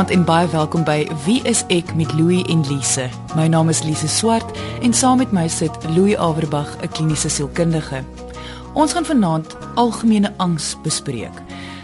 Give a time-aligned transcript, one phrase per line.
[0.00, 3.02] Goeienaand en baie welkom by Wie is ek met Louie en Lise.
[3.36, 8.00] My naam is Lise Swart en saam met my sit Louie Averbag, 'n kliniese sielkundige.
[8.72, 11.42] Ons gaan vanaand algemene angs bespreek.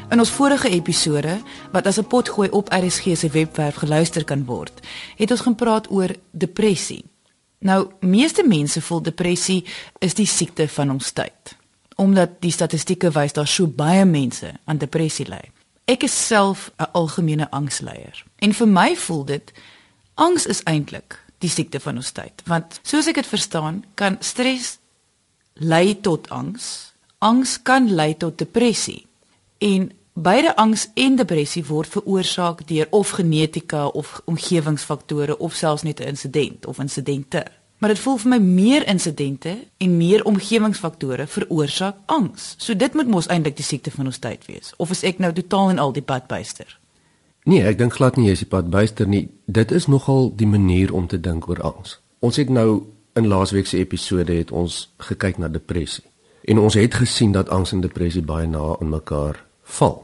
[0.09, 1.42] In ons vorige episode
[1.73, 4.80] wat as 'n potgooi op RSG se webwerf geluister kan word,
[5.16, 7.04] het ons gepraat oor depressie.
[7.59, 9.64] Nou, meeste mense voel depressie
[9.98, 11.56] is die siekte van ons tyd.
[11.96, 15.55] Omdat die statistieke wys daar so baie mense aan depressie ly.
[15.86, 19.52] Ek is self 'n algemene angsleier en vir my voel dit
[20.14, 24.78] angs is eintlik die siekte van ons tyd, want soos ek dit verstaan, kan stres
[25.54, 26.92] lei tot angs.
[27.18, 29.06] Angs kan lei tot depressie.
[29.59, 36.01] En beide angs en depressie word veroorsaak deur of genetika of omgewingsfaktore of selfs net
[36.01, 37.45] 'n insident of insidente.
[37.79, 42.55] Maar dit voel vir my meer insidente en meer omgewingsfaktore veroorsaak angs.
[42.57, 44.73] So dit moet mos eintlik die siekte van ons tyd wees.
[44.77, 46.79] Of is ek nou totaal en al die pad byster?
[47.45, 49.29] Nee, ek dink glad nie jy is die pad byster nie.
[49.45, 51.99] Dit is nogal die manier om te dink oor angs.
[52.24, 56.04] Ons het nou in laasweek se episode het ons gekyk na depressie.
[56.49, 60.01] En ons het gesien dat angs en depressie baie na aan mekaar val.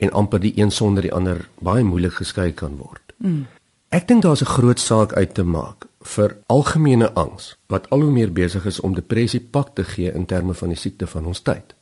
[0.00, 3.14] En amper die een sonder die ander baie moeilik geskei kan word.
[3.18, 3.46] Mm.
[3.92, 8.10] Ek dink daar's 'n groot saak uit te maak vir algemene angs wat al hoe
[8.10, 11.40] meer besig is om depressie pak te gee in terme van die siekte van ons
[11.40, 11.74] tyd.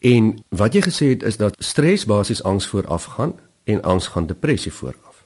[0.00, 4.72] En wat jy gesê het is dat stres basies angs voorafgaan en angs gaan depressie
[4.72, 5.24] vooraf.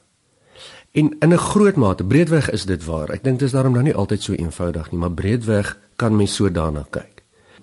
[0.91, 3.09] En in 'n groot mate breedweg is dit waar.
[3.09, 6.35] Ek dink dit is daarom nou nie altyd so eenvoudig nie, maar breedweg kan mens
[6.35, 7.13] so daarna kyk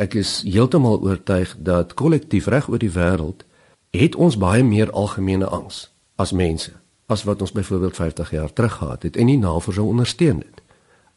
[0.00, 3.44] ek is heeltemal oortuig dat kollektief reg oor die wêreld
[3.92, 6.72] het ons baie meer algemene angs as mense
[7.11, 10.59] as wat ons byvoorbeeld 50 jaar terug gehad het en die navorsing ondersteun dit.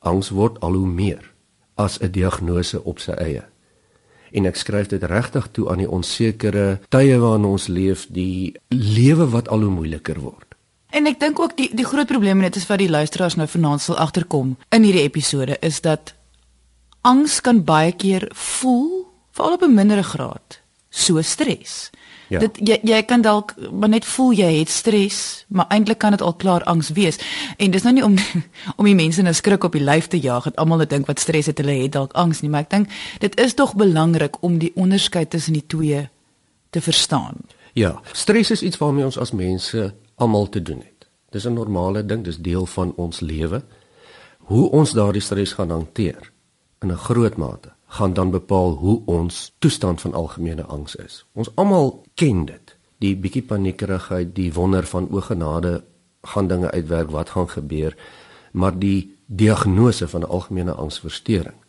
[0.04, 1.32] Angs word al hoe meer
[1.76, 3.44] as 'n diagnose op sy eie.
[4.32, 9.30] En ek skryf dit regtig toe aan die onsekere tye waarin ons leef, die lewe
[9.30, 10.56] wat al hoe moeiliker word.
[10.90, 13.82] En ek dink ook die die groot probleem net is wat die luisteraars nou vanaand
[13.82, 16.14] sal agterkom in hierdie episode is dat
[17.02, 21.90] angs kan baie keer voel veral op 'n mindere graad so stres.
[22.34, 22.40] Ja.
[22.42, 26.22] Dit jy jy kan dalk maar net voel jy het stres, maar eintlik kan dit
[26.22, 27.20] al klaar angs wees.
[27.58, 28.16] En dis nou nie om
[28.80, 31.22] om die mense nou skrik op die lyf te jaag dat almal net dink wat
[31.22, 34.58] stres het hulle het dalk angs nie, maar ek dink dit is tog belangrik om
[34.58, 36.08] die onderskeid tussen die twee
[36.74, 37.46] te verstaan.
[37.78, 41.08] Ja, stres is iets waarmee ons as mense almal te doen het.
[41.30, 43.64] Dis 'n normale ding, dis deel van ons lewe.
[44.38, 46.32] Hoe ons daardie stres gaan hanteer
[46.82, 51.26] in 'n groot mate gaan dan bepaal hoe ons toestand van algemene angs is.
[51.34, 52.78] Ons almal ken dit.
[52.98, 55.84] Die bietjie paniekerigheid, die wonder van o genade
[56.22, 57.98] gaan dinge uitwerk, wat gaan gebeur?
[58.52, 61.60] Maar die diagnose van 'n algemene angsversteuring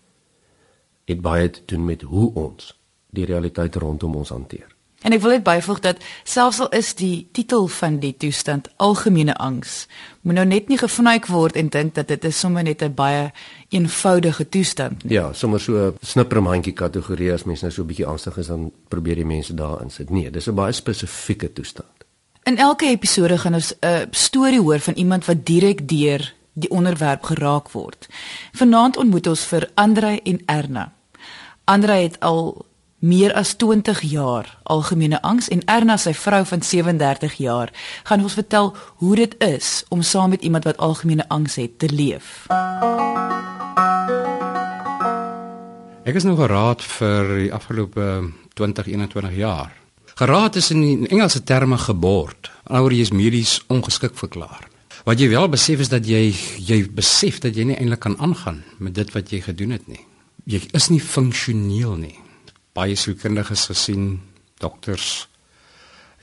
[1.05, 2.81] het baie te doen met hoe ons
[3.11, 4.74] die realiteit rondom ons hanteer.
[5.05, 9.35] En ek wil net byvoeg dat selfs al is die titel van die toestand algemene
[9.37, 9.85] angs,
[10.25, 13.33] moet nou net nie gefnuik word en dink dat dit is sommer net 'n baie
[13.69, 15.03] eenvoudige toestand.
[15.09, 18.73] Ja, sommer so 'n snippermandjie kategorie as mens nou so 'n bietjie angstig is dan
[18.89, 20.11] probeer die mense daarin sit.
[20.11, 21.89] Nee, dis 'n baie spesifieke toestand.
[22.43, 27.23] In elke episode gaan ons 'n storie hoor van iemand wat direk deur die onderwerp
[27.23, 28.09] geraak word.
[28.53, 30.93] Vanaand ontmoet ons vir Andre en Erna.
[31.65, 32.67] Andre het al
[33.05, 37.73] meer as 20 jaar algemene angs en Erna sy vrou van 37 jaar
[38.09, 38.73] gaan ons vertel
[39.03, 42.47] hoe dit is om saam met iemand wat algemene angs het te leef.
[46.05, 48.09] Ek is nou geraad vir die afgelope
[48.57, 49.73] 20 21 jaar.
[50.15, 52.51] Geraad is in Engelse terme gebord.
[52.65, 54.69] Alhoewel jy is medies ongeskik verklaar.
[55.05, 58.63] Wat jy wel besef is dat jy jy besef dat jy nie eintlik kan aangaan
[58.79, 60.05] met dit wat jy gedoen het nie.
[60.49, 62.24] Jy is nie funksioneel nie
[62.75, 64.21] baie sielkundiges gesien,
[64.59, 65.29] dokters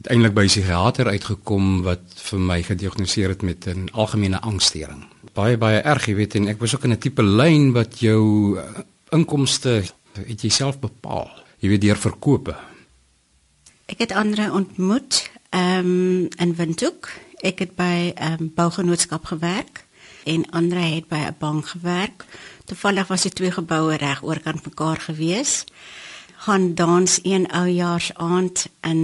[0.01, 5.05] uiteindelik by 'n psigiater uitgekom wat vir my gediagnoseer het met 'n algemene angsstoornis.
[5.33, 8.57] Baie baie erg, jy weet, en ek was ook in 'n tipe lyn wat jou
[8.57, 8.63] uh,
[9.11, 9.83] inkomste
[10.13, 11.29] het jouself bepaal.
[11.59, 12.55] Jy weet deur verkope.
[13.85, 17.09] Ek het ander ontmoet ehm um, in Windhoek.
[17.41, 19.85] Ek het by 'n um, ehm, bougenootskap gewerk
[20.23, 22.25] en ander het by 'n bank gewerk.
[22.65, 25.65] Toevallig was die twee geboue reg oorkant mekaar gewees
[26.41, 29.01] gaan dans een oujaarsaand in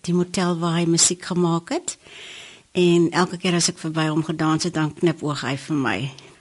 [0.00, 1.98] die motel waar hy musiek gemaak het.
[2.72, 5.98] En elke keer as ek verby hom gedans het, dan knip oog hy vir my.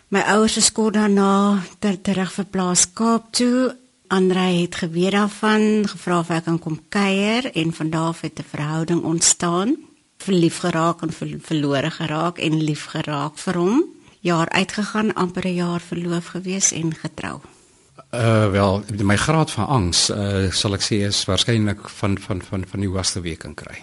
[0.07, 3.75] My ouers is kort daarna ter terug verplaas Kaap toe.
[4.07, 8.39] Andre het geweet daarvan, gevra of ek kan kom kuier en van daar af het
[8.39, 9.75] 'n verhouding ontstaan.
[10.17, 13.83] Verlief geraak en ver, verlore geraak en lief geraak vir hom.
[14.19, 17.41] Jaar uitgegaan, amper 'n jaar verloof gewees en getrou.
[18.12, 22.63] Uh wel, my graad van angs uh sal ek sê is waarskynlik van van van
[22.63, 23.81] van die hoogste week kan kry.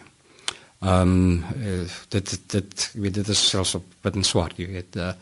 [0.80, 4.68] Ehm um, uh, dit dit jy weet dit is selfs op wit en swart, jy
[4.70, 5.12] weet uh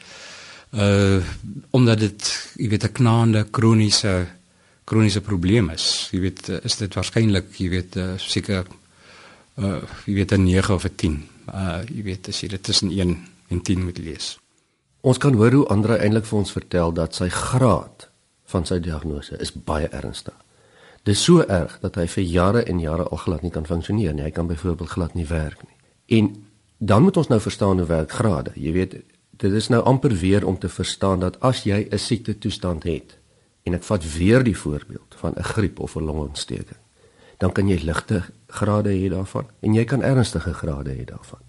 [0.79, 1.19] uh
[1.75, 2.31] omdat dit
[2.63, 4.27] jy weet 'n knaande kroniese
[4.85, 6.09] kroniese probleem is.
[6.13, 8.67] Jy weet is dit waarskynlik jy weet uh, seker
[9.59, 11.29] uh jy weet 'n 9 of 'n 10.
[11.51, 13.19] Uh jy weet as jy dit tussen 1
[13.49, 14.39] en 10 moet lees.
[15.01, 18.12] Ons kan hoor hoe Andre eintlik vir ons vertel dat sy graad
[18.53, 20.37] van sy diagnose is baie ernstig.
[21.03, 24.15] Dit is so erg dat hy vir jare en jare al glad nie kan funksioneer
[24.15, 24.23] nie.
[24.29, 25.79] Hy kan byvoorbeeld glad nie werk nie.
[26.19, 26.31] En
[26.79, 28.53] dan moet ons nou verstaan hoe werk grade.
[28.55, 28.95] Jy weet,
[29.43, 33.19] dit is nou amper weer om te verstaan dat as jy 'n siekte toestand het
[33.63, 36.83] en ek vat weer die voorbeeld van 'n griep of 'n longontsteking,
[37.39, 41.41] dan kan jy ligte grade hê daarvan en jy kan ernstige grade hê daarvan.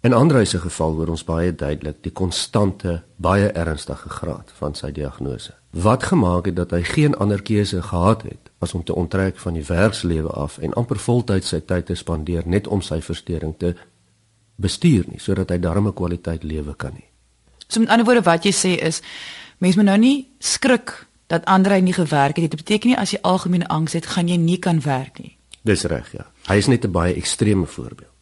[0.00, 4.92] In Andre se geval hoor ons baie duidelik die konstante baie ernstige graad van sy
[4.92, 5.54] diagnose.
[5.82, 9.54] Wat gemaak het dat hy geen ander keuse gehad het as om te onttrek van
[9.54, 13.74] die werkslewe af en amper voltyds sy tyd te spandeer net om sy verstoring te
[14.58, 17.06] bestuur nie sodat hy darm 'n kwaliteit lewe kan hê.
[17.68, 19.02] So met ander woorde wat jy sê is
[19.58, 22.50] mense moet nou nie skrik dat Andre nie gewerk het.
[22.50, 25.36] Dit beteken nie as jy algemene angs het, gaan jy nie kan werk nie.
[25.62, 26.26] Dis reg, ja.
[26.48, 28.16] Hy is net 'n baie ekstreme voorbeeld.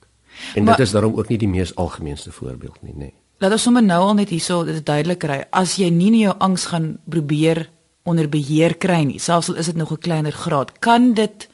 [0.54, 2.98] En maar, dit is daarom ook nie die mees algemeenste voorbeeld nie, nê.
[2.98, 3.14] Nee.
[3.36, 5.42] Laat ons sommer nou al net hierso dit duidelik kry.
[5.52, 7.66] As jy nie jou angs gaan probeer
[8.08, 11.48] onder beheer kry nie, selfs al is dit nog 'n kleiner graad, kan dit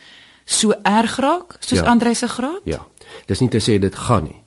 [0.44, 1.84] so erg raak soos ja.
[1.84, 2.60] Andre se graad?
[2.64, 2.86] Ja.
[3.26, 4.42] Dis nie te sê dit gaan nie.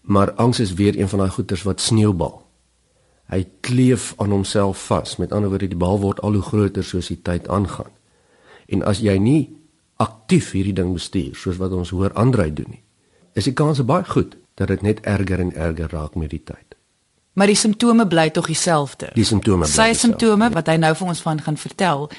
[0.00, 2.42] Maar angs is weer een van daai goeters wat sneeubal.
[3.28, 5.16] Hy kleef aan homself vas.
[5.16, 7.90] Met ander woorde, die bal word al hoe groter soos die tyd aangaan.
[8.66, 9.56] En as jy nie
[9.96, 12.82] aktief hierdie ding bestuur soos wat ons hoor Andre doen nie,
[13.32, 16.76] is die kans baie goed dat dit net erger en erger raak met die tyd.
[17.34, 19.10] Maar die simptome bly tog dieselfde.
[19.14, 19.72] Die simptome bly.
[19.72, 22.10] Sy simptome wat hy nou vir ons van gaan vertel,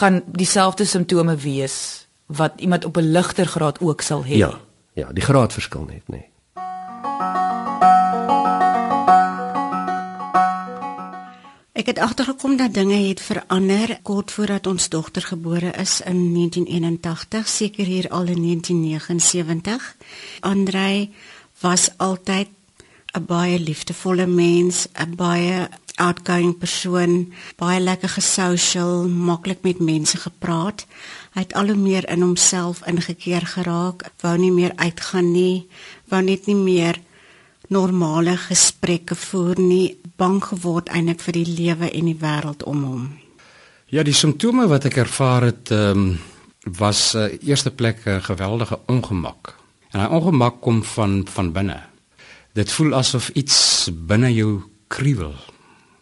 [0.00, 4.36] gaan dieselfde simptome wees wat iemand op 'n ligter graad ook sal hê.
[4.36, 4.60] Ja.
[4.92, 6.16] Ja, die graad verskil net, nê.
[6.16, 6.30] Nee.
[11.78, 17.48] Ek het agtergekom dat dinge het verander kort voordat ons dogter gebore is in 1981,
[17.48, 19.96] seker hier al in 1979.
[20.40, 21.14] Andrei
[21.60, 22.48] was altyd
[23.14, 30.86] 'n baie liefdevolle mens, 'n baie outgoing persoon, baie lekker gesosial, maklik met mense gepraat.
[31.32, 35.68] Hy het al hoe meer in homself ingekeer geraak, wou nie meer uitgaan nie,
[36.08, 36.98] wou net nie meer
[37.68, 43.06] normale gesprekke voer nie, bang geword eintlik vir die lewe en die wêreld om hom.
[43.88, 46.18] Ja, die simptome wat ek ervaar het, ehm um,
[46.78, 49.54] was uh, eerste plek 'n uh, geweldige ongemak.
[49.90, 51.80] En daai ongemak kom van van binne.
[52.52, 55.34] Dit voel asof iets binne jou kriewel,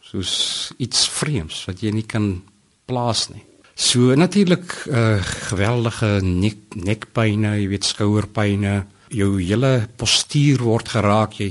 [0.00, 2.42] soos iets vreemds wat jy nie kan
[2.84, 3.44] plaas nie.
[3.74, 11.38] So natuurlik 'n uh, geweldige nek nekpynne, jy weet skouerpynne, jou hele postuur word geraak
[11.40, 11.50] jy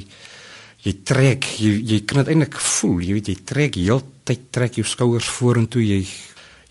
[0.85, 4.85] jy trek jy jy kan dit eintlik voel jy weet jy trek heeltyd trek jou
[4.87, 6.01] skouers vorentoe jy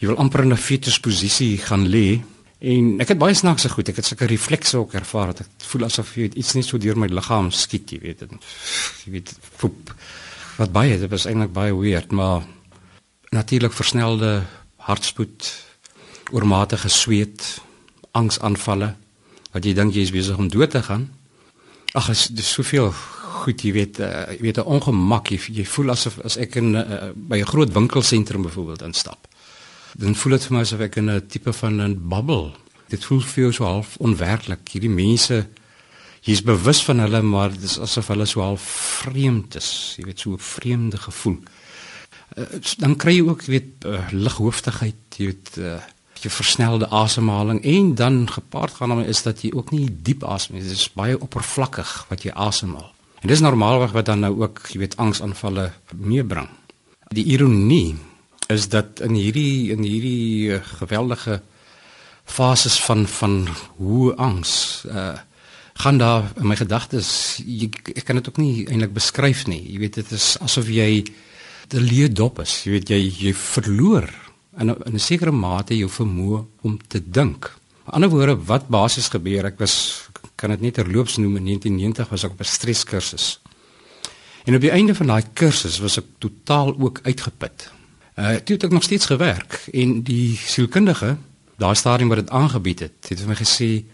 [0.01, 2.23] jy wil amper in 'n fetusposisie gaan lê
[2.61, 5.85] en ek het baie snaakse goed ek het sulke reflekse ook ervaar dat ek voel
[5.85, 8.41] asof jy iets net so deur my liggaam skiet jy weet en,
[9.05, 9.95] jy weet poep
[10.59, 12.43] wat baie dit was eintlik baie weird maar
[13.33, 14.45] natuurlik versnelde
[14.77, 15.51] hartspoed
[16.31, 17.61] oormatige sweet
[18.13, 18.95] angsaanvalle
[19.55, 21.09] wat jy dink jy is besig om dood te gaan.
[21.95, 22.91] Ag, is dis soveel
[23.45, 26.75] goed, jy weet, uh, jy weet 'n ongemak, jy, jy voel asof as ek in
[26.75, 29.29] uh, by 'n groot winkelsentrum byvoorbeeld instap.
[29.95, 32.53] Dan voel dit vir my asof ek in 'n tipe van 'n bubble.
[32.89, 34.69] Dit voel vir jou so half onwerklik.
[34.69, 35.47] Hierdie mense
[36.23, 38.63] jy's bewus van hulle, maar dit is asof hulle so half
[39.03, 39.95] vreemd is.
[39.99, 41.39] Jy weet, so 'n vreemde gevoel.
[42.37, 42.45] Uh,
[42.79, 45.79] dan kry jy ook, jy weet, uh, lighooftigheid, jy weet, uh,
[46.25, 50.57] jy versnelde asemhaling en dan gepaard gaan daarmee is dat jy ook nie diep asem
[50.57, 50.65] nie.
[50.65, 52.91] Dit is baie oppervlakkig wat jy asemhaal.
[53.21, 56.49] En dis normaalweg wat dan nou ook, jy weet, angsaanvalle meebring.
[57.15, 57.97] Die ironie
[58.53, 61.41] is dat in hierdie in hierdie uh, geweldige
[62.25, 65.15] fases van van hoe angs uh
[65.75, 67.43] gaan daar in my gedagtes
[67.99, 69.59] ek kan dit ook nie eintlik beskryf nie.
[69.73, 71.03] Jy weet dit is asof jy
[71.67, 72.61] te leë dop is.
[72.63, 74.07] Jy weet jy jy verloor
[74.59, 77.45] in 'n sekere mate jou vermoë om te dink.
[77.85, 81.45] Aan die ander woorde, wat basies gebeur, ek was kan dit net terloops noem in
[81.45, 83.41] 1990 was ek op 'n streskursus.
[84.45, 87.71] En op die einde van daai kursus was ek totaal ook uitgeput.
[88.19, 91.17] Uh toe het ek nog steeds gewerk en die sielkundige,
[91.57, 93.85] daai stadium wat dit aangebied het, het vir my gesê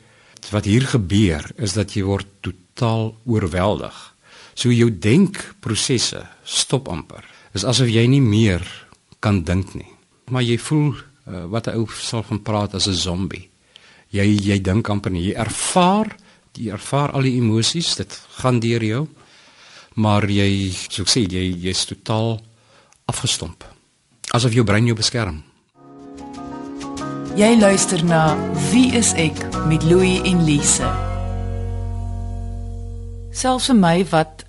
[0.51, 4.15] wat hier gebeur is dat jy word totaal oorweldig.
[4.55, 7.25] So jou denkprosesse stop amper.
[7.53, 8.87] Is asof jy nie meer
[9.21, 10.00] kan dink nie
[10.31, 13.51] maar jy voel uh, wat 'n ou sal van praat as 'n zombie.
[14.11, 16.17] Jy jy dink amper nie, jy ervaar
[16.59, 19.05] Jy ervaar al die emosies, dit gaan deur jou.
[20.03, 22.41] Maar jy, soos ek sê, jy jy's totaal
[23.11, 23.63] afgestomp.
[24.35, 25.43] Asof jou brein jou beskerm.
[27.39, 28.35] Jy luister na
[28.73, 29.39] Wie is ek
[29.71, 30.91] met Louie en Lise.
[33.31, 34.45] Selfs vir my wat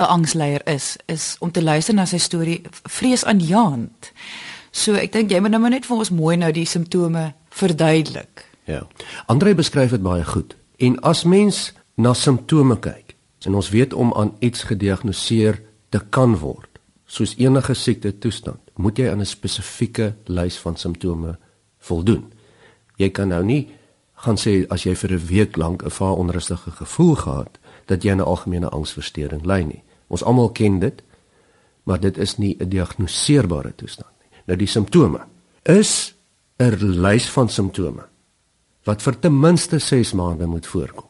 [0.00, 4.12] 'n angsleier is, is om te luister na sy storie vreesaanjaend.
[4.76, 8.44] So ek dink jy moet nou maar net vir ons mooi nou die simptome verduidelik.
[8.68, 8.82] Ja.
[9.32, 10.52] Andre beskryf dit baie goed.
[10.76, 13.14] En as mens na simptome kyk,
[13.46, 15.60] en ons weet om aan iets gediagnoseer
[15.94, 16.68] te kan word,
[17.06, 21.38] soos enige siekte toestand, moet jy aan 'n spesifieke lys van simptome
[21.78, 22.32] voldoen.
[22.96, 23.68] Jy kan nou nie
[24.14, 28.12] gaan sê as jy vir 'n week lank 'n vaar onrustige gevoel gehad dat jy
[28.12, 29.82] 'n algemene angsversteuring ly nie.
[30.08, 31.02] Ons almal ken dit,
[31.84, 34.15] maar dit is nie 'n diagnoseerbare toestand.
[34.46, 35.24] Nou die simptome
[35.62, 36.14] is
[36.58, 38.06] 'n lys van simptome
[38.84, 41.04] wat vir ten minste 6 maande moet voorkom.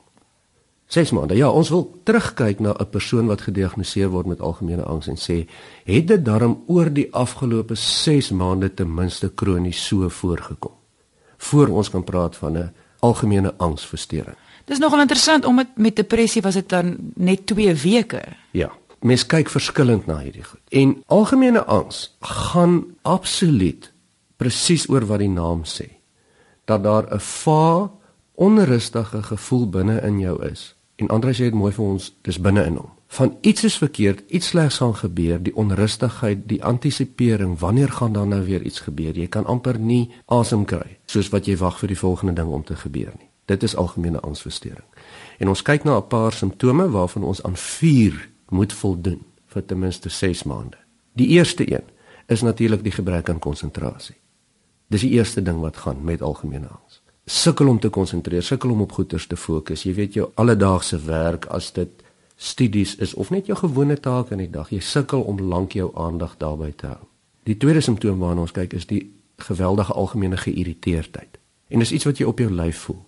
[0.86, 1.36] 6 maande.
[1.36, 5.48] Ja, ons wil terugkyk na 'n persoon wat gediagnoseer word met algemene angs en sê,
[5.84, 10.72] het dit darm oor die afgelope 6 maande ten minste kronies so voorgekom?
[11.36, 14.36] Voor ons kan praat van 'n algemene angsversteuring.
[14.64, 18.22] Dis nogal interessant om met, met depressie was dit dan net 2 weke.
[18.50, 20.60] Ja, mens kyk verskillend na hierdie goed.
[20.70, 23.92] En algemene angs gaan absoluut
[24.36, 25.88] presies oor wat die naam sê.
[26.64, 27.90] Dat daar 'n va
[28.34, 30.74] onrustige gevoel binne in jou is.
[30.96, 32.90] En Andre sê dit mooi vir ons, dis binne in hom.
[33.06, 38.28] Van iets is verkeerd, iets slegs gaan gebeur, die onrustigheid, die antisipering, wanneer gaan dan
[38.28, 39.18] nou weer iets gebeur?
[39.18, 42.64] Jy kan amper nie asem kry soos wat jy wag vir die volgende ding om
[42.64, 43.28] te gebeur nie.
[43.46, 44.86] Dit is algemene angsversteuring.
[45.38, 49.78] En ons kyk na 'n paar simptome waarvan ons aan 4 moet voldoen vir ten
[49.78, 50.76] minste 6 maande.
[51.12, 51.84] Die eerste een
[52.26, 54.16] is natuurlik die gebrek aan konsentrasie.
[54.86, 57.02] Dis die eerste ding wat gaan met algemene angs.
[57.24, 59.82] Sukkel om te konsentreer, sukkel om op goeters te fokus.
[59.82, 62.04] Jy weet jou alledaagse werk as dit
[62.36, 65.90] studies is of net jou gewone take in die dag, jy sukkel om lank jou
[65.96, 67.06] aandag daarby te hou.
[67.48, 69.02] Die tweede simptoom waarna ons kyk is die
[69.36, 71.38] geweldige algemene geïrriteerdheid.
[71.68, 73.02] En dis iets wat jy op jou lyf voel.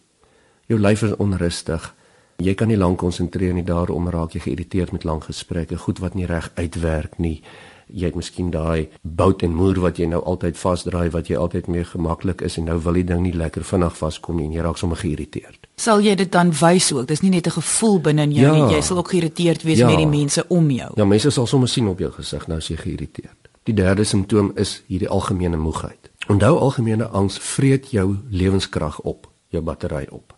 [0.66, 1.94] Jou lyf is onrustig.
[2.38, 6.14] Jy kan nie lank konsentreer nie, daarom raak jy geïrriteerd met lang gesprekke, goed wat
[6.14, 7.42] nie reg uitwerk nie
[7.88, 11.68] jy het miskien daai bout en moer wat jy nou altyd vasdraai wat jy altyd
[11.72, 14.64] meer gemaklik is en nou wil die ding nie lekker vinnig vaskom nie en jy
[14.64, 15.68] raak sommer geïrriteerd.
[15.80, 17.06] Sal jy dit dan wys ook?
[17.08, 18.52] Dis nie net 'n gevoel binne in jou ja.
[18.52, 19.86] nie, jy sal ook geïrriteerd wees ja.
[19.86, 20.92] met die mense om jou.
[20.96, 23.48] Ja, mense sal sommer sien op jou gesig nou as jy geïrriteerd.
[23.64, 26.10] Die derde simptoom is hierdie algemene moegheid.
[26.28, 30.37] Onthou algemene angs vreet jou lewenskrag op, jou battery op.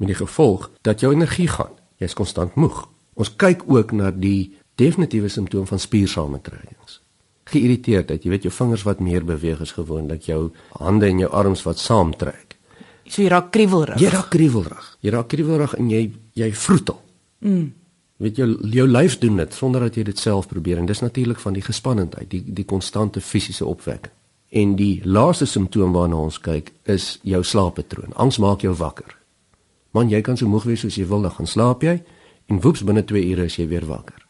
[0.00, 1.76] Met die gevolg dat jou energie gaan.
[2.00, 2.86] Jy's konstant moeg.
[3.20, 7.00] Ons kyk ook na die definitiewe simptoom van spiersamentrekkings.
[7.50, 11.64] Geïrriteerdheid, jy weet jou vingers wat meer beweeg as gewoonlik, jou hande en jou arms
[11.66, 12.56] wat saamtrek.
[13.10, 13.98] So jy raak kriewelrig.
[14.00, 14.88] Jy raak kriewelrig.
[15.02, 16.02] Jy raak kriewelrig en jy
[16.38, 17.00] jy vroetel.
[17.44, 17.68] Mm.
[18.22, 21.40] Weet jou jou lyf doen dit sonder dat jy dit self probeer en dis natuurlik
[21.42, 24.14] van die gespannenheid, die die konstante fisiese opwekking.
[24.50, 28.14] En die laaste simptoom waarna ons kyk is jou slaappatroon.
[28.14, 29.19] Angs maak jou wakker.
[29.90, 32.02] Man, jy kan so moeg wees soos jy wil, dan gaan slaap jy
[32.46, 34.20] en woeps binne 2 ure is jy weer wakker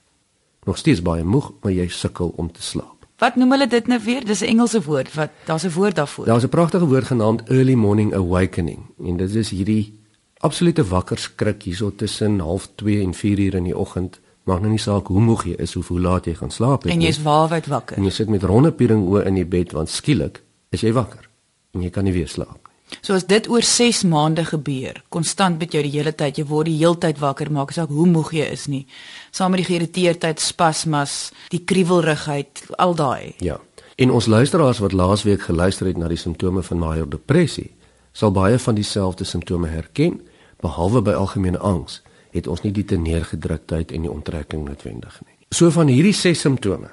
[0.65, 3.07] nog steeds baie moeg, maar jy sukkel om te slaap.
[3.21, 4.25] Wat noem hulle dit nou weer?
[4.25, 5.15] Dis 'n Engelse woord.
[5.15, 6.25] Wat daar's 'n woord daarvoor.
[6.25, 8.81] Daar's 'n pragtige woord genaamd early morning awakening.
[9.05, 9.99] En dit is hierdie
[10.39, 14.21] absolute wakker skrik hierso tussen 0.30 en 4 uur in die oggend.
[14.43, 16.85] Maak nou nie saak hoe moeg jy is of hoe laat jy gaan slaap het
[16.85, 16.93] nie.
[16.93, 17.97] En jy's waarwyd wakker.
[17.97, 21.29] En jy sit met ronde piering oë in die bed want skielik is jy wakker
[21.71, 22.70] en jy kan nie weer slaap
[23.01, 26.69] So as dit oor 6 maande gebeur, konstant met jou die hele tyd, jy word
[26.69, 28.85] die hele tyd wakker, maak asook hoe moeg jy is nie.
[29.31, 33.35] Saam met die geïrriteerdheid, spasmas, die kriewelrigheid, al daai.
[33.45, 33.59] Ja.
[34.01, 37.71] En ons luisteraars wat laasweek geluister het na die simptome van major depressie,
[38.13, 40.21] sal baie van dieselfde simptome herken,
[40.61, 42.01] behalwe by algemene angs,
[42.35, 45.37] het ons nie die teneergedruktheid en die onttrekking noodwendig nie.
[45.51, 46.93] So van hierdie 6 simptome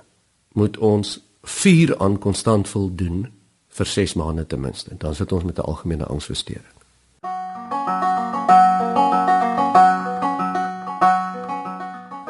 [0.58, 3.28] moet ons 4 aan konstant voldoen
[3.78, 4.96] vir 6 maande ten minste.
[4.98, 6.76] Dan sit ons met 'n algemene angsversteuring.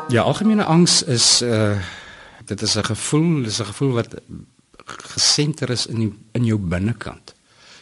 [0.07, 1.79] Ja, algemene angs is uh
[2.45, 4.21] dit is 'n gevoel, dis 'n gevoel wat
[4.85, 7.35] gesenter is in die, in jou binnekant.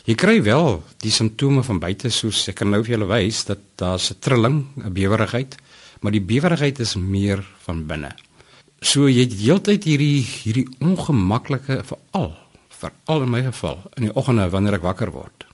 [0.05, 3.60] Jy kry wel die simptome van buite soos ek kan nou vir julle wys dat
[3.75, 5.55] daar's 'n trilling, 'n bewerigheid,
[6.01, 8.15] maar die bewerigheid is meer van binne.
[8.81, 12.44] So jy het heeltyd hierdie hierdie ongemaklike veral
[12.82, 15.48] veral in my geval in die oggende wanneer ek wakker word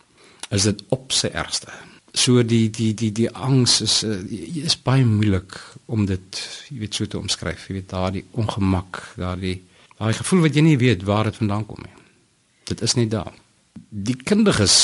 [0.52, 1.74] is dit op sy ergste
[2.14, 4.20] so die die die die angs is uh,
[4.66, 9.60] is baie moeilik om dit jy weet so te omskryf jy weet daardie ongemak daardie
[9.98, 11.98] daai gevoel wat jy nie weet waar dit vandaan kom nie
[12.72, 13.32] dit is nie daar
[13.90, 14.78] die kundiges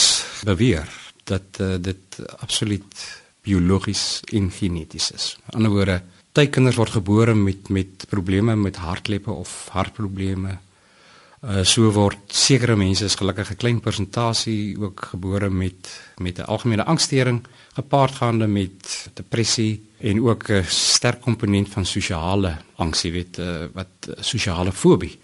[0.47, 0.87] beweer
[1.27, 3.07] dat uh, dit absoluut
[3.47, 5.25] biologies en geneties is.
[5.35, 5.97] Aan die ander woorde,
[6.37, 10.57] baie kinders word gebore met met probleme met hartkleppe of hartprobleme.
[11.45, 16.49] Uh so word sekere mense is gelukkig 'n klein persentasie ook gebore met met 'n
[16.49, 23.37] algemene angsstoring gepaardgaande met depressie en ook 'n sterk komponent van sosiale angs, jy weet,
[23.37, 25.19] uh, wat uh, sosiale fobie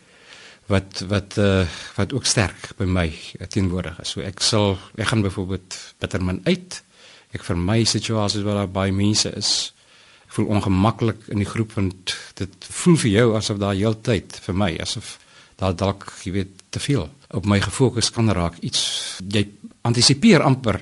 [0.68, 1.66] wat wat uh,
[1.96, 3.14] wat ook sterk by my
[3.48, 4.10] teenwoordig is.
[4.10, 6.84] So ek sal ek gaan byvoorbeeld bitter min uit.
[7.32, 9.74] Ek vermy situasies waar daar baie mense is.
[10.26, 14.56] Ek voel ongemaklik in die groep want dit voel vir jou asof daar heeltyd vir
[14.56, 15.18] my asof
[15.56, 17.10] daar dalk jy weet te veel.
[17.34, 18.58] Op my gefokus kan raak.
[18.62, 19.20] Iets.
[19.28, 19.48] Jy
[19.82, 20.82] antisipeer amper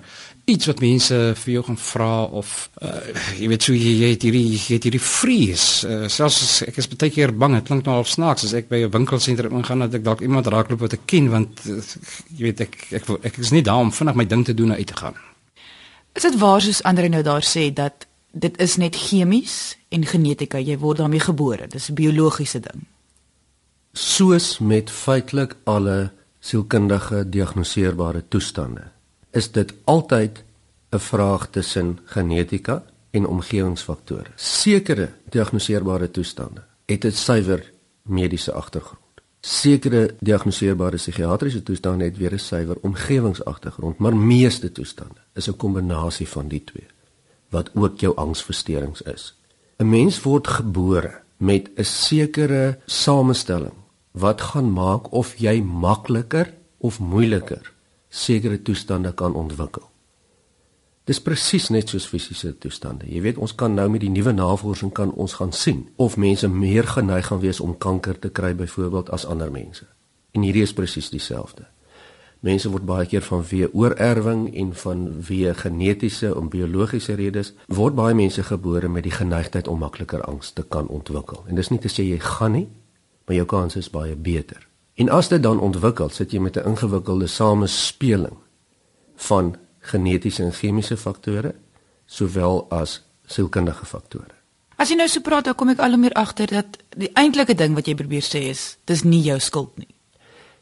[0.49, 2.09] iets wat mense vir jou gaan vra
[2.39, 2.51] of
[2.81, 2.91] uh,
[3.37, 5.65] jy weet so jy, jy het hierdie jy het hierdie vrees.
[5.85, 8.81] Uh, selfs ek is baie keer bang dit klink nou al snaaks as ek by
[8.85, 11.79] 'n winkelsentrum ingaan dat ek dalk iemand raakloop wat ek ken want uh,
[12.37, 14.71] jy weet ek ek ek, ek is nie daar om vinnig my ding te doen
[14.71, 15.15] en uit te gaan.
[16.15, 20.59] Is dit waar soos ander nou daar sê dat dit is net chemies en genetika?
[20.59, 21.67] Jy word daarmee gebore.
[21.67, 22.90] Dis 'n biologiese ding
[23.93, 28.87] soos met feitelik alle sielkundige diagnoseerbare toestande
[29.31, 30.43] is dit altyd
[30.91, 34.31] 'n vraag tussen genetika en omgewingsfaktore.
[34.35, 37.71] Sekere diagnoseerbare toestande het 'n suiwer
[38.01, 38.99] mediese agtergrond.
[39.41, 46.27] Sekere diagnoseerbare psigiatriese toestande het weer 'n suiwer omgewingsagtergrond, maar meeste toestande is 'n kombinasie
[46.27, 46.87] van die twee
[47.49, 49.35] wat ook jou angsversteurings is.
[49.77, 53.80] 'n Mens word gebore met 'n sekere samestelling
[54.11, 57.73] wat gaan maak of jy makliker of moeiliker
[58.09, 59.87] sekere toestande kan ontwikkel.
[61.09, 63.07] Dis presies net soos fisiese toestande.
[63.09, 66.47] Jy weet, ons kan nou met die nuwe navorsing kan ons gaan sien of mense
[66.47, 69.87] meer geneig gaan wees om kanker te kry byvoorbeeld as ander mense.
[70.31, 71.65] En hierdie is presies dieselfde.
[72.41, 77.97] Mense word baie keer van weë oorerwing en van weë genetiese en biologiese redes word
[77.97, 81.43] baie mense gebore met die geneigtheid om makliker angs te kan ontwikkel.
[81.49, 82.67] En dis nie te sê jy gaan nie,
[83.31, 84.67] maar jou kans is baie beter.
[84.99, 88.35] En as dit dan ontwikkel, sit jy met 'n ingewikkelde samespeling
[89.15, 91.55] van genetiese en chemiese faktore
[92.05, 94.35] sowel as sielkundige faktore.
[94.75, 97.55] As jy nou so praat, dan kom ek al hoe meer agter dat die eintlike
[97.55, 99.95] ding wat jy probeer sê is, dis nie jou skuld nie.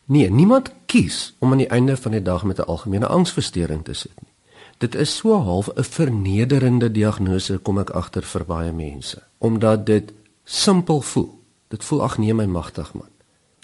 [0.05, 3.93] Nee, niemand kies om aan die einde van die dag met 'n algemene angsversteuring te
[3.93, 4.33] sit nie.
[4.77, 10.13] Dit is so half 'n vernederende diagnose kom ek agter vir baie mense, omdat dit
[10.43, 11.38] simpel voel.
[11.69, 13.09] Dit voel ag nee my magtig man.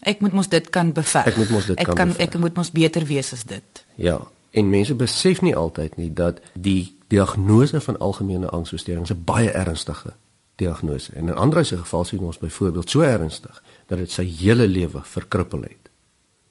[0.05, 1.25] Ek moet mos dit kan beveg.
[1.25, 2.27] Ek moet mos dit ek kan kan beveg.
[2.27, 3.85] ek moet mos beter wees as dit.
[3.97, 4.19] Ja,
[4.53, 10.13] en mense besef nie altyd nie dat die diagnose van algemene angsversteuring 'n baie ernstige
[10.55, 14.67] diagnose en in ander se geval sien ons byvoorbeeld so ernstig dat dit sy hele
[14.67, 15.89] lewe verkrippel het.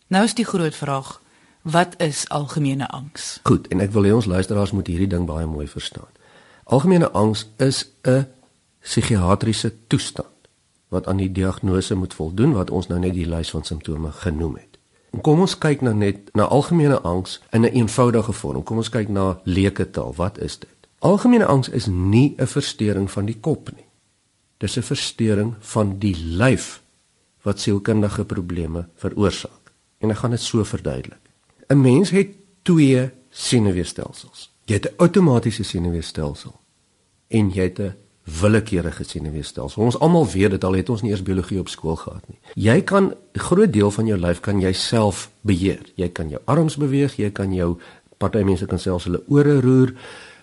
[0.06, 1.20] Nou is die groot vraag,
[1.62, 3.40] wat is algemene angs?
[3.42, 6.10] Goed, en ek wil hê ons luisteraars moet hierdie ding baie mooi verstaan.
[6.64, 8.26] Algemene angs is 'n
[8.80, 10.33] psigiatriese toestand
[10.94, 14.54] wat aan die diagnose moet voldoen wat ons nou net die lys van simptome genoem
[14.60, 14.78] het.
[15.22, 18.62] Kom ons kyk nou net na algemene angs in 'n een eenvoudige vorm.
[18.62, 20.14] Kom ons kyk na leuke taal.
[20.16, 20.70] Wat is dit?
[20.98, 23.86] Algemene angs is nie 'n verstoring van die kop nie.
[24.58, 26.82] Dis 'n verstoring van die lyf
[27.42, 29.72] wat sielkundige probleme veroorsaak.
[29.98, 31.20] En ek gaan dit so verduidelik.
[31.68, 32.28] 'n Mens het
[32.62, 34.50] twee senuweestelsels.
[34.64, 36.60] Jy het 'n outomatiese senuweestelsel
[37.28, 37.94] en jy het 'n
[38.24, 39.82] willekeurige senuweestelsel.
[39.82, 42.38] Ons almal weet dit al het ons nie eers biologie op skool gehad nie.
[42.54, 45.80] Jy kan 'n groot deel van jou lyf kan jouself beheer.
[45.94, 47.78] Jy kan jou arms beweeg, jy kan jou
[48.18, 49.94] party mense kan selfs hulle ore roer.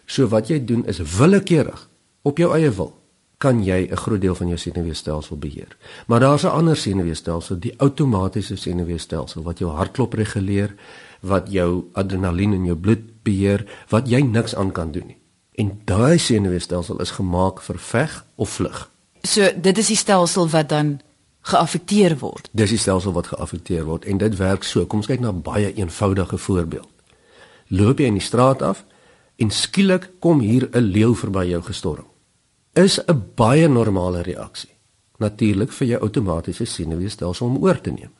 [0.05, 1.89] So wat jy doen is willekeurig
[2.21, 3.01] op jou eie wil
[3.41, 5.77] kan jy 'n groot deel van jou senuweestelsel beheer.
[6.07, 10.75] Maar daar's 'n ander senuweestelsel, die outomatiese senuweestelsel wat jou hartklop reguleer,
[11.21, 15.20] wat jou adrenalien in jou bloed beheer, wat jy niks aan kan doen nie.
[15.61, 18.79] En daai senuweestelsel is gemaak vir veg of vlug.
[19.21, 20.95] So dit is die stelsel wat dan
[21.51, 22.49] geaffekteer word.
[22.57, 24.85] Dis die stelsel wat geaffekteer word en dit werk so.
[24.85, 26.89] Kom ons kyk na 'n baie eenvoudige voorbeeld.
[27.67, 28.85] Loop jy in die straat af
[29.35, 32.05] en skielik kom hier 'n leeu verby jou gestorm.
[32.73, 34.73] Is 'n baie normale reaksie.
[35.17, 38.11] Natuurlik vir jou outomatiese senuweestelsel om oor te neem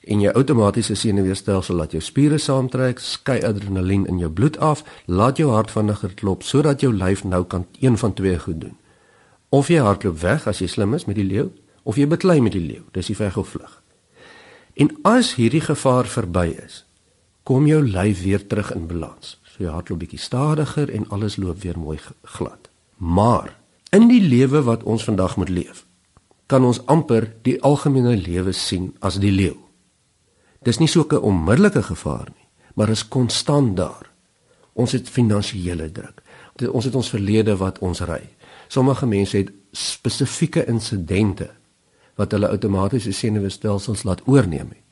[0.00, 5.36] en jou outomatiese senuweestelsel laat jou spiere saamtrek, skei adrenalien in jou bloed af, laat
[5.36, 8.76] jou hart vinniger klop sodat jou lyf nou kan een van twee goed doen.
[9.48, 11.48] Of jy hardloop weg as jy slim is met die leeu,
[11.82, 13.80] of jy beklei met die leeu, dis die veg of vlug.
[14.78, 16.84] En as hierdie gevaar verby is,
[17.42, 19.38] kom jou lyf weer terug in balans.
[19.48, 21.98] So jy hardloop bietjie stadiger en alles loop weer mooi
[22.36, 22.68] glad.
[22.96, 23.56] Maar
[23.90, 25.84] in die lewe wat ons vandag moet leef,
[26.46, 29.56] kan ons amper die algemene lewe sien as die leeu.
[30.62, 34.10] Dis nie so 'n onmiddellike gevaar nie, maar is konstant daar.
[34.72, 36.22] Ons het finansiële druk.
[36.72, 38.28] ons het ons verlede wat ons ry.
[38.68, 41.50] Sommige mense het spesifieke insidente
[42.14, 44.88] wat hulle outomatiese senuweestelsels laat oorneem het.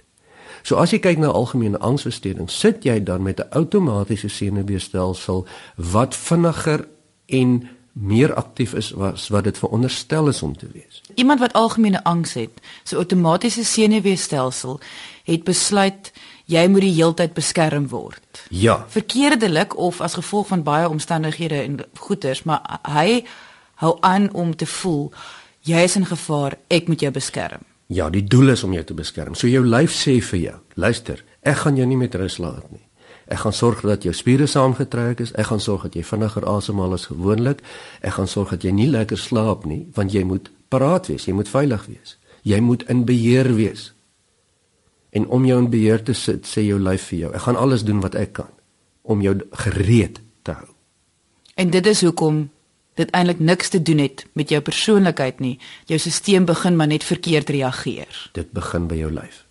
[0.63, 6.15] So as jy kyk na algemene angsversteuring, sit jy dan met 'n outomatiese senuweestelsel wat
[6.15, 6.89] vinniger
[7.27, 11.03] en meer aktief is as wat dit veronderstel is om te wees.
[11.15, 12.51] Iemand wat algemene angs het,
[12.85, 14.81] so outomatiese senuweestelsel
[15.27, 16.12] het besluit
[16.47, 18.45] jy moet die heeltyd beskerm word.
[18.55, 18.85] Ja.
[18.95, 23.25] Verkeerdelik of as gevolg van baie omstandighede en goeters, maar hy
[23.83, 25.11] hou aan om te voel
[25.67, 27.65] jy is in gevaar, ek moet jou beskerm.
[27.91, 29.35] Ja, die doel is om jou te beskerm.
[29.35, 32.83] So jou lyf sê vir jou, luister, ek gaan jou nie met rus laat nie.
[33.27, 35.33] Ek gaan sorg dat jou spiere saamgetrek is.
[35.35, 37.65] Ek gaan sorg dat jy vinniger asemhaal as gewoonlik.
[37.99, 41.35] Ek gaan sorg dat jy nie lekker slaap nie, want jy moet paraat wees, jy
[41.35, 42.15] moet veilig wees.
[42.47, 43.89] Jy moet in beheer wees.
[45.17, 47.87] En om jou in beheer te sit, sê jou lyf vir jou, ek gaan alles
[47.89, 48.53] doen wat ek kan
[49.07, 50.69] om jou gereed te hou.
[51.57, 52.49] En dit is hoekom
[53.01, 55.55] dit eintlik niks te doen het met jou persoonlikheid nie.
[55.89, 58.19] Jou stelsel begin maar net verkeerd reageer.
[58.37, 59.45] Dit begin by jou lyf.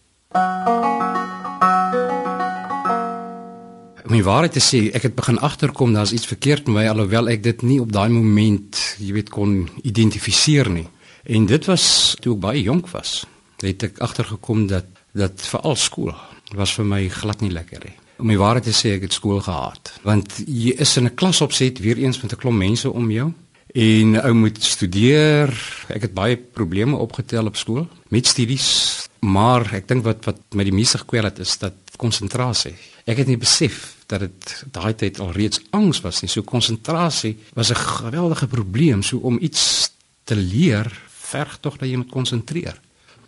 [4.06, 7.32] Om die waarheid te sê, ek het begin agterkom daar's iets verkeerd met my alhoewel
[7.32, 10.86] ek dit nie op daai moment, jy weet, kon identifiseer nie.
[11.25, 11.88] En dit was
[12.21, 13.23] toe ek baie jonk was.
[13.63, 16.13] Het ek agtergekom dat dat veral skool
[16.56, 17.95] was vir my glad nie lekker nie.
[18.21, 21.41] Om die waarheid te sê, ek het skool gehaat, want jy is in 'n klas
[21.41, 23.34] opset weer eens met 'n klomp mense om jou
[23.75, 25.51] en ou moet studeer.
[25.91, 30.63] Ek het baie probleme opgetel op skool met studies, maar ek dink wat wat my
[30.63, 32.75] die meeste gekwel het is dat konsentrasie.
[33.06, 36.30] Ek het nie besef dat dit daai tyd al reeds angs was nie.
[36.30, 39.04] So konsentrasie was 'n geweldige probleem.
[39.04, 39.91] So om iets
[40.23, 42.80] te leer, verg tog dat jy moet konsentreer.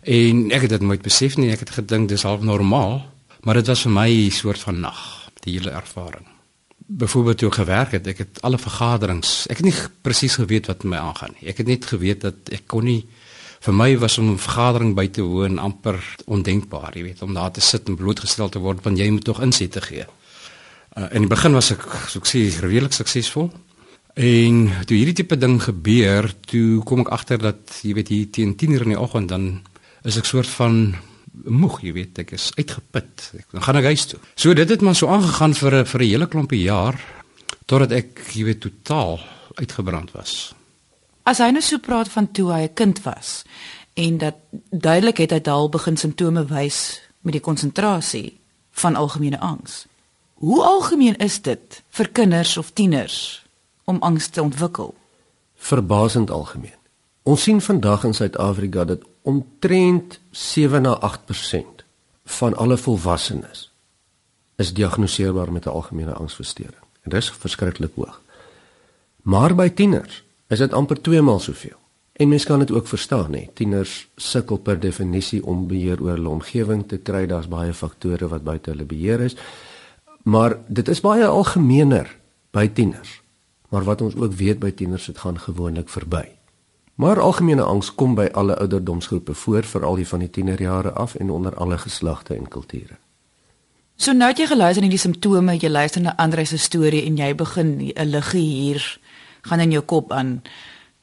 [0.08, 1.50] En ek het dit nooit besef nie.
[1.52, 3.02] Ek het gedink dis half normaal,
[3.44, 6.24] maar dit was vir my 'n soort van nag, die hele ervaring.
[6.86, 10.82] Byvoorbeeld toe ek gewerk het, ek het alle vergaderings, ek het nie presies geweet wat
[10.82, 11.48] met my aangaan nie.
[11.48, 13.04] Ek het net geweet dat ek kon nie
[13.60, 17.50] vir my was om 'n vergadering by te woon amper ondenkbaar, jy weet, om daar
[17.50, 20.06] te sit en blootgestel te word want jy moet tog insette gee.
[20.96, 23.52] Uh, in die begin was ek so ek sê redelik suksesvol.
[24.14, 28.56] En toe hierdie tipe ding gebeur, toe kom ek agter dat jy weet hier teen
[28.56, 29.62] 10:00 in die oggend dan
[30.04, 30.96] is ek soort van
[31.44, 33.30] moeg, jy weet, ek is uitgeput.
[33.38, 34.20] Ek dan gaan ek huis toe.
[34.34, 36.98] So dit het maar so aangegaan vir vir 'n hele klompie jaar
[37.66, 39.20] totdat ek jy weet totaal
[39.54, 40.54] uitgebrand was.
[41.24, 43.44] As hy nou so praat van toe hy 'n kind was
[43.94, 44.34] en dat
[44.70, 49.86] duidelik het hy daal begin simptome wys met die konsentrasie van algemene angs.
[50.34, 53.42] Hoe algemeen is dit vir kinders of tieners
[53.84, 54.94] om angs te ontwikkel?
[55.56, 56.78] Verbasend algemeen.
[57.22, 61.84] Ons sien vandag in Suid-Afrika dat omtrent 7 na 8%
[62.24, 63.72] van alle volwassenes
[64.56, 66.84] is diagnoseerbaar met 'n algemene angsversteuring.
[67.02, 68.20] En dit is verskriklik hoog.
[69.22, 71.76] Maar by tieners is dit amper 2 maal soveel.
[72.12, 73.46] En mens kan dit ook verstaan, hè.
[73.54, 77.26] Tieners sukkel per definisie om beheer oor hulle omgewing te kry.
[77.26, 79.36] Daar's baie faktore wat buite hulle beheer is.
[80.22, 82.16] Maar dit is baie algemener
[82.50, 83.22] by tieners.
[83.68, 86.37] Maar wat ons ook weet by tieners, dit gaan gewoonlik verby.
[86.98, 91.30] Maar algemene angs kom by alle ouderdomsgroepe voor, veral die van die tienerjare af en
[91.30, 92.96] onder alle geslagte en kulture.
[93.94, 97.16] So nou het jy geluister na die simptome, jy luister na Andre se storie en
[97.16, 98.98] jy begin 'n liggie hier
[99.42, 100.42] gaan in jou kop aan.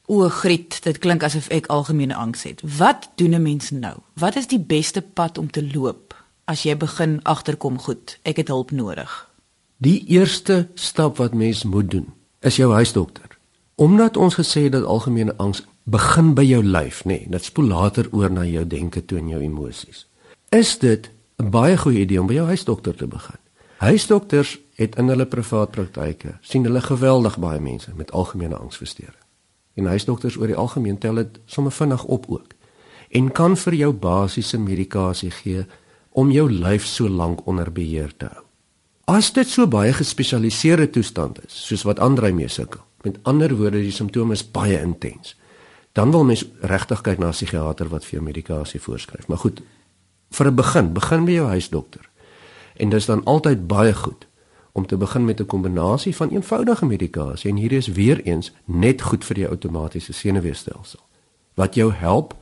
[0.06, 2.60] O, Griet, dit klink asof ek algemene angs het.
[2.76, 3.96] Wat doen 'n mens nou?
[4.14, 8.18] Wat is die beste pad om te loop as jy begin agterkom goed?
[8.22, 9.28] Ek het hulp nodig.
[9.76, 13.38] Die eerste stap wat mens moet doen, is jou huisdokter.
[13.74, 17.68] Omdat ons gesê het dat algemene angs begin by jou lyf, nê, nee, dit spoel
[17.70, 20.06] later oor na jou denke toe en jou emosies.
[20.50, 23.38] Is dit 'n baie goeie idee om by jou huisdokter te begin?
[23.78, 29.22] Huisdokters het in hulle privaat praktyke sien hulle geweldig baie mense met algemene angsversteuring.
[29.74, 32.54] En huisdokters oor die algemeen tel dit sommer vinnig op ook
[33.10, 35.66] en kan vir jou basiese medikasie gee
[36.10, 38.44] om jou lyf so lank onder beheer te hou.
[39.04, 43.78] As dit so baie gespesialiseerde toestand is, soos wat Andrei mee sukkel, met ander woorde
[43.78, 45.36] die simptome is baie intens,
[45.96, 49.28] dan wil mens regtig kyk na 'n psigiater wat vir jou medikasie voorskryf.
[49.28, 49.62] Maar goed,
[50.30, 52.10] vir 'n begin, begin by jou huisdokter.
[52.76, 54.26] En dit is dan altyd baie goed
[54.72, 59.02] om te begin met 'n kombinasie van eenvoudige medikasie en hierdie is weer eens net
[59.02, 61.00] goed vir die outomatiese senuweestelsel
[61.54, 62.34] wat jou help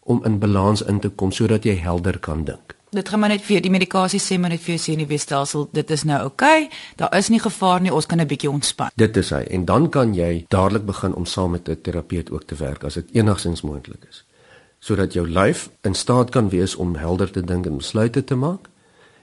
[0.00, 2.76] om in balans in te kom sodat jy helder kan dink.
[2.92, 6.02] Dit gaan maar net vir die medikasie sê maar net vir jou senuweestelsel, dit is
[6.04, 8.90] nou oukei, okay, daar is nie gevaar nie, ons kan 'n bietjie ontspan.
[8.96, 12.44] Dit is hy en dan kan jy dadelik begin om saam met 'n terapeut ook
[12.44, 14.24] te werk as dit enigsins moontlik is
[14.82, 18.68] sodat jou lyf in staat kan wees om helder te dink en besluite te maak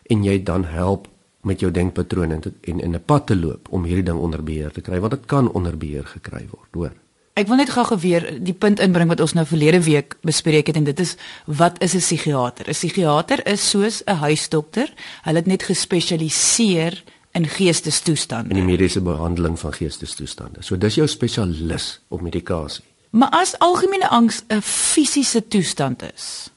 [0.04, 1.08] en jy dan help
[1.42, 4.82] met jou denkpatrone en in 'n pad te loop om hierdie ding onder beheer te
[4.82, 6.92] kry want dit kan onder beheer gekry word, hoor.
[7.40, 10.76] Ek wil net gou weer die punt inbring wat ons nou verlede week bespreek het
[10.76, 11.16] en dit is
[11.48, 12.68] wat is 'n psigiater?
[12.68, 14.92] 'n Psigiater is soos 'n huisdokter.
[15.24, 18.50] Hulle het net gespesialiseer in geestestoestande.
[18.50, 20.58] In die mediese behandeling van geestestoestande.
[20.60, 22.84] So dis jou spesialis op medikasie.
[23.10, 26.50] Maar as algemene angs 'n fisiese toestand is,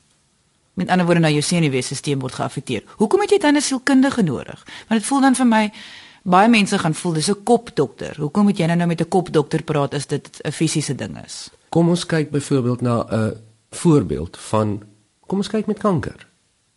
[0.74, 2.82] met ander woorde nou jou senuweestelsel word geaffekteer.
[2.96, 4.64] Hoekom het jy dan 'n sielkundige nodig?
[4.88, 5.72] Want dit voel dan vir my
[6.22, 8.16] baie mense gaan voel dis 'n kopdokter.
[8.18, 11.50] Hoekom moet jy nou nou met 'n kopdokter praat as dit 'n fisiese ding is?
[11.68, 13.36] Kom ons kyk byvoorbeeld na 'n
[13.70, 14.82] voorbeeld van
[15.26, 16.26] kom ons kyk met kanker.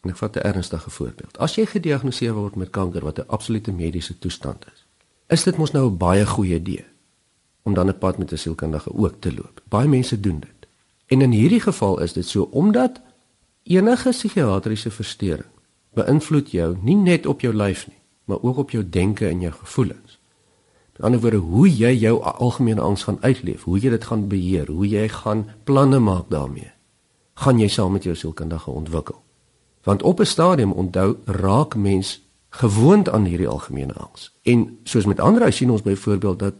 [0.01, 1.37] En ek vat 'n ernstige voorbeeld.
[1.37, 4.85] As jy gediagnoseer word met kanker wat 'n absolute mediese toestand is,
[5.27, 6.85] is dit mos nou 'n baie goeie idee
[7.63, 9.61] om dan 'n pad met 'n sielkundige ook te loop.
[9.69, 10.69] Baie mense doen dit.
[11.05, 13.01] En in hierdie geval is dit so omdat
[13.63, 15.49] enige psigiatriese verstoring
[15.93, 19.53] beïnvloed jou nie net op jou lyf nie, maar ook op jou denke en jou
[19.53, 20.19] gevoelens.
[20.93, 24.67] Met ander woorde, hoe jy jou algemene angs gaan uitleef, hoe jy dit gaan beheer,
[24.67, 26.71] hoe jy gaan planne maak daarmee,
[27.33, 29.21] gaan jy saam met jou sielkundige ontwikkel.
[29.83, 34.33] Want op 'n stadium onthou raak mens gewoond aan hierdie algemene angs.
[34.41, 36.53] En soos met ander sien ons byvoorbeeld dat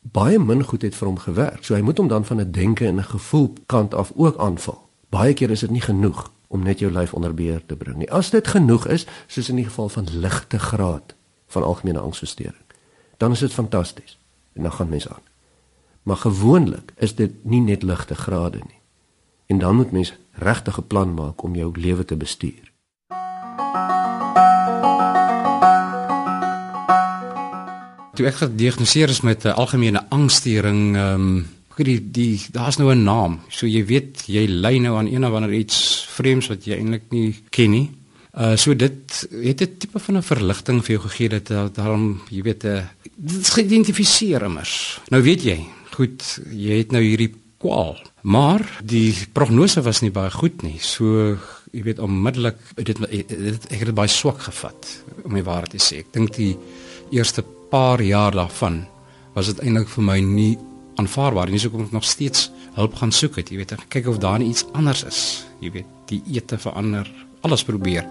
[0.00, 1.64] baie min goed het vir hom gewerk.
[1.64, 4.88] So hy moet hom dan van 'n denke en 'n gevoel kant af ook aanval.
[5.08, 8.10] Baie keer is dit nie genoeg om net jou lyf onder beheer te bring nie.
[8.10, 11.14] As dit genoeg is, soos in die geval van ligte graad
[11.46, 12.64] van algemene angsversteuring,
[13.22, 14.18] dan is dit fantasties
[14.58, 15.22] en dan gaan mens aan.
[16.02, 18.80] Maar gewoonlik is dit nie net ligte grade nie.
[19.46, 22.72] En dan moet mens regtig 'n plan maak om jou lewe te bestuur.
[28.14, 33.04] Toe ek gediagnoseer is met 'n algemene angsstoring, ehm um, die die daar's nou 'n
[33.04, 33.40] naam.
[33.48, 37.10] So jy weet jy ly nou aan een of ander iets vreemds wat jy eintlik
[37.10, 37.90] nie ken nie.
[38.32, 42.42] Uh so dit het 'n tipe van 'n verligting vir jou gegee dat daarom jy
[42.42, 42.82] weet 'n uh,
[43.16, 45.00] dit is geïdentifiseer immers.
[45.10, 47.98] Nou weet jy, goed, jy het nou hierdie kwaal.
[48.22, 50.78] Maar die prognose was nie baie goed nie.
[50.78, 51.36] So
[51.72, 52.96] jy weet onmiddellik dit,
[53.28, 56.00] dit, ek het dit baie swak gevat om my waarheid te sê.
[56.02, 56.56] Ek dink die
[57.10, 58.86] eerste paar jaar daarvan
[59.34, 60.56] was dit eintlik vir my nie
[61.00, 61.60] aanvaarbaar nie.
[61.62, 64.42] So kom ek nog steeds hulp gaan soek het, jy weet, en kyk of daar
[64.44, 65.20] iets anders is.
[65.64, 67.08] Jy weet, die ete verander,
[67.46, 68.06] alles probeer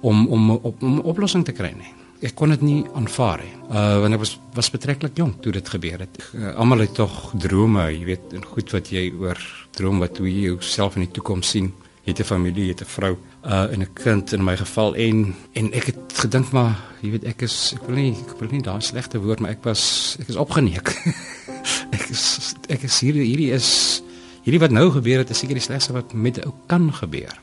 [0.00, 1.92] om om op 'n oplossing te kry nie.
[2.20, 3.54] Ek kon dit nie aanvaar nie.
[3.70, 6.18] Uh want ek was was betreklik jonk toe dit gebeur het.
[6.34, 9.38] Uh, Almal het tog drome, jy weet, en goed wat jy oor
[9.70, 11.72] droom wat hoe jy jouself in die toekoms sien.
[12.04, 14.94] Jy het 'n familie, jy het 'n vrou, uh en 'n kind in my geval
[14.94, 18.48] en en ek het gedink maar jy weet ek is ek wil nie ek wil
[18.50, 20.88] nie daai slegte woord maar ek was ek is opgeneek.
[21.90, 24.02] ek is ek is hier hierdie is
[24.44, 27.34] hierdie wat nou gebeur het is seker die slegste wat met 'n ou kan gebeur.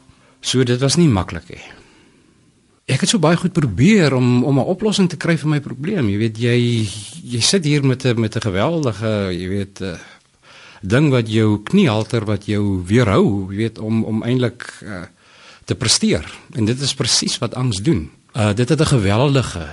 [0.41, 1.63] So dit was nie maklik nie.
[2.85, 6.09] Ek het so baie goed probeer om om 'n oplossing te kry vir my probleem.
[6.09, 6.57] Jy weet jy
[7.23, 9.97] jy sit hier met 'n met 'n geweldige, jy weet uh,
[10.81, 15.03] ding wat jou kniehalter wat jou weerhou, jy weet om om eintlik uh,
[15.65, 16.25] te presteer.
[16.53, 18.11] En dit is presies wat angs doen.
[18.33, 19.69] Uh dit het 'n geweldige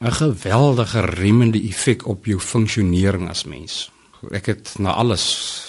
[0.00, 3.91] 'n geweldige remmende effek op jou funksionering as mens.
[4.30, 5.24] Ek het na alles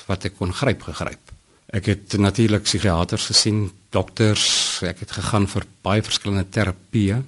[0.07, 1.31] wat ek kon gryp gegryp.
[1.73, 4.45] Ek het natuurlik psigiaters gesien, dokters,
[4.85, 7.23] ek het gegaan vir baie verskillende terapieë.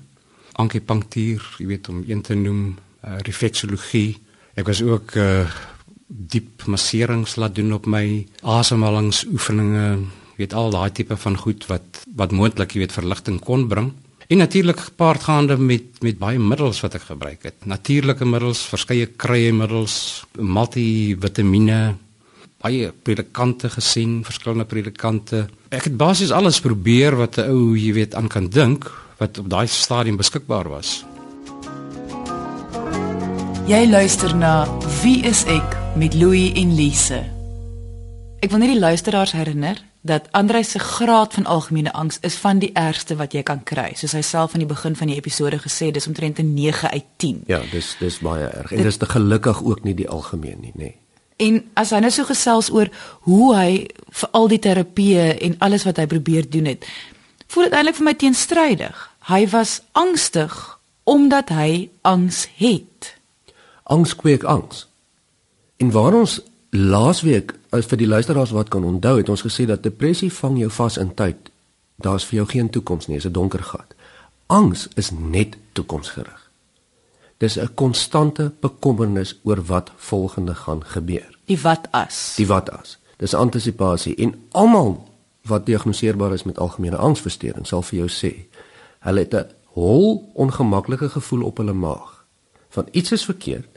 [0.61, 4.19] Ankipunktuur, jy weet om een te noem, uh, refleksologie.
[4.55, 5.47] Ek was ook uh
[6.05, 9.85] diep masserings laat doen op my asemhalingsoefeninge,
[10.35, 13.89] jy weet al daai tipe van goed wat wat moontlik jy weet verligting kon bring.
[14.27, 17.65] En natuurlik gepaardgaande met met baie middels wat ek gebruik het.
[17.65, 21.95] Natuurlike middels, verskeie krye middels, multivitamiene,
[22.61, 25.45] baie predikante gesien, verskillende predikante.
[25.69, 29.49] Ek het basies alles probeer wat 'n ou, jy weet, aan kan dink wat op
[29.49, 31.05] daai stadium beskikbaar was.
[33.67, 34.67] Jy luister na
[35.01, 37.23] Wie is ek met Louie en Lise.
[38.39, 42.59] Ek wil net die luisteraars herinner dat Andrei se graad van algemene angs is van
[42.59, 43.87] die ergste wat jy kan kry.
[43.97, 47.05] Soos hy self aan die begin van die episode gesê, dis omtrent 'n 9 uit
[47.15, 47.41] 10.
[47.47, 48.71] Ja, dis dis baie erg.
[48.71, 50.83] En dit, dis te gelukkig ook nie die algemeen nie, nê.
[50.83, 50.95] Nee.
[51.35, 52.89] En as hy nou so gesels oor
[53.19, 56.85] hoe hy vir al die terapieë en alles wat hy probeer doen het,
[57.47, 59.11] voel dit eintlik vir my teenstrydig.
[59.19, 63.15] Hy was angstig omdat hy angs het.
[63.83, 64.87] Angs kweek angs.
[65.77, 66.41] En waar ons
[66.77, 70.69] laasweek as vir die luisteraars wat kan onthou het ons gesê dat depressie vang jou
[70.71, 71.51] vas in tyd.
[71.95, 73.95] Daar's vir jou geen toekoms nie, is 'n donker gat.
[74.47, 76.49] Angs is net toekomsgerig.
[77.37, 81.37] Dis 'n konstante bekommernis oor wat volgende gaan gebeur.
[81.45, 82.33] Die wat as.
[82.35, 82.97] Die wat as.
[83.17, 85.07] Dis antisisipasie en almal
[85.41, 88.45] wat diagnoseerbaar is met algemene angsversteuring sal vir jou sê
[88.99, 92.25] hulle het 'n hol ongemaklike gevoel op hulle maag.
[92.69, 93.74] Van iets is verkeerd.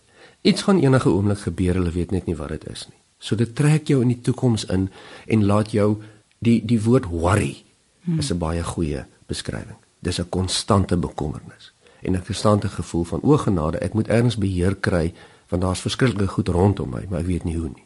[0.48, 2.96] Iets gaan enige oomblik gebeur, hulle weet net nie wat dit is nie.
[3.18, 4.88] So dit trek jou in die toekoms in
[5.26, 5.96] en laat jou
[6.44, 7.64] die die woord worry
[8.04, 8.18] hmm.
[8.18, 9.76] is 'n baie goeie beskrywing.
[10.00, 14.74] Dis 'n konstante bekommernis en 'n konstante gevoel van o genade, ek moet ergens beheer
[14.74, 15.12] kry
[15.48, 17.84] want daar's verskriklike goed rondom my, maar ek weet nie hoe nie.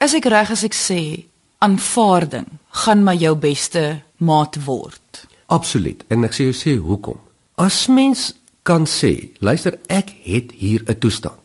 [0.00, 1.24] Is ek reg as ek sê
[1.58, 5.26] aanvaarding gaan my jou beste maat word?
[5.46, 6.04] Absoluut.
[6.08, 7.18] En ek sê jy sê hoekom?
[7.54, 11.41] As mens kan sê, luister, ek het hier 'n toestand.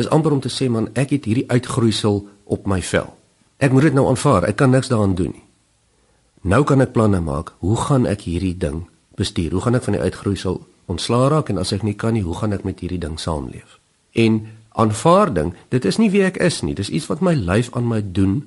[0.00, 3.10] Dis amper om te sê man, ek het hierdie uitgroeisel op my vel.
[3.60, 4.46] Ek moet dit nou aanvaar.
[4.48, 5.44] Ek kan niks daaraan doen nie.
[6.48, 7.52] Nou kan ek planne maak.
[7.60, 8.86] Hoe gaan ek hierdie ding
[9.20, 9.52] bestuur?
[9.52, 12.38] Hoe gaan ek van die uitgroeisel ontslaa raak en as ek nie kan nie, hoe
[12.38, 13.76] gaan ek met hierdie ding saamleef?
[14.16, 14.40] En
[14.80, 16.72] aanvaarding, dit is nie wie ek is nie.
[16.74, 18.40] Dis iets wat my lyf aan my doen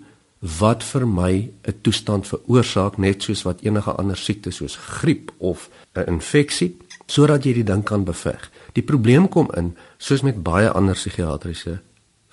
[0.58, 1.34] wat vir my
[1.70, 7.46] 'n toestand veroorsaak net soos wat enige ander siekte soos griep of 'n infeksie sodat
[7.46, 8.50] jy die ding kan beveg.
[8.74, 11.80] Die probleem kom in soos met baie ander psigiatriese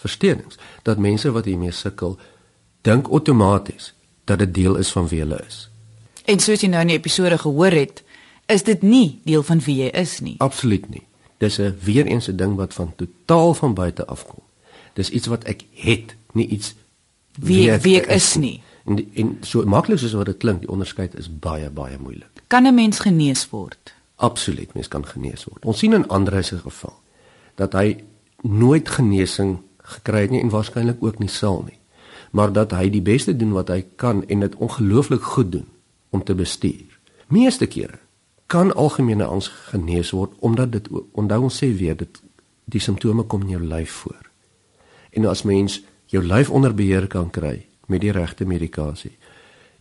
[0.00, 2.18] versteurings dat mense wat hiermee sukkel
[2.82, 3.92] dink outomaties
[4.24, 5.68] dat dit deel is van wie hulle is.
[6.24, 8.02] En soos jy nou in die episode gehoor het,
[8.46, 10.36] is dit nie deel van wie jy is nie.
[10.38, 11.04] Absoluut nie.
[11.40, 14.42] Dis 'n weer eens 'n ding wat van totaal van buite afkom.
[14.94, 16.74] Dis iets wat ek het, nie iets
[17.34, 18.62] wie wie ek, wie ek is, nie.
[18.84, 22.42] En die, en so maklik soos wat dit klink, die onderskeid is baie baie moeilik.
[22.46, 23.94] Kan 'n mens genees word?
[24.20, 25.64] Absoluut, mens kan genees word.
[25.64, 26.96] Ons sien in ander se geval
[27.56, 28.02] dat hy
[28.44, 29.58] nooit genesing
[29.96, 31.78] gekry het nie en waarskynlik ook nie sal nie.
[32.36, 35.66] Maar dat hy die beste doen wat hy kan en dit ongelooflik goed doen
[36.10, 36.98] om te bestuur.
[37.28, 37.98] Meeste kere
[38.50, 42.22] kan algemene angs genees word omdat dit onthou ons sê weer dit
[42.70, 44.30] die simptome kom in jou lyf voor.
[45.10, 45.80] En as mens
[46.10, 49.16] jou lyf onder beheer kan kry met die regte medikasie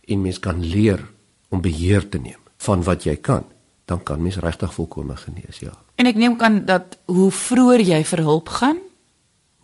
[0.08, 1.02] en mens kan leer
[1.50, 3.44] om beheer te neem van wat jy kan,
[3.90, 5.74] dan kan mens regtig volkome genees, ja.
[5.98, 8.78] En ek neem aan dat hoe vroeër jy vir hulp gaan,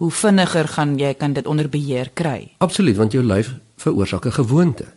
[0.02, 2.52] hoe vinniger gaan jy kan dit onder beheer kry.
[2.58, 4.90] Absoluut, want jou lyf veroorsaak 'n gewoonte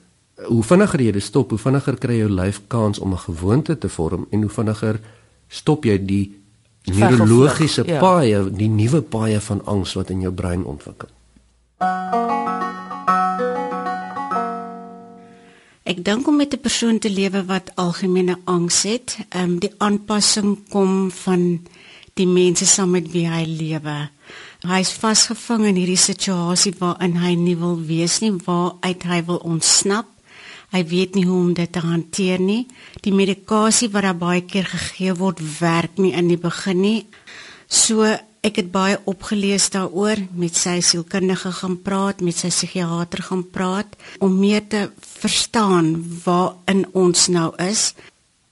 [0.47, 3.89] hoe vinniger jy dit stop, hoe vinniger kry jou lyf kans om 'n gewoonte te
[3.89, 4.99] vorm en hoe vinniger
[5.47, 6.35] stop jy die
[6.83, 7.99] neurologiese ja.
[7.99, 11.09] paaie, die nuwe paaie van angs wat in jou brein ontwikkel.
[15.89, 19.73] Ek dink om met 'n persoon te lewe wat algemene angs het, ehm um, die
[19.77, 21.65] aanpassing kom van
[22.13, 24.09] die mense saam met wie hy lewe.
[24.61, 29.37] Hy is vasgevang in hierdie situasie waarin hy nie wil wees nie, waaruit hy wil
[29.37, 30.05] ontsnap.
[30.69, 32.67] Hy weet nie hoe om dit te hanteer nie.
[33.01, 37.05] Die medikasie wat daar baie keer gegee word, werk nie in die begin nie.
[37.67, 38.05] So
[38.45, 43.97] ek het baie opgelees daaroor met sy sielkundige gaan praat, met sy psigiater gaan praat
[44.19, 44.87] om meer te
[45.19, 47.93] verstaan waarin ons nou is.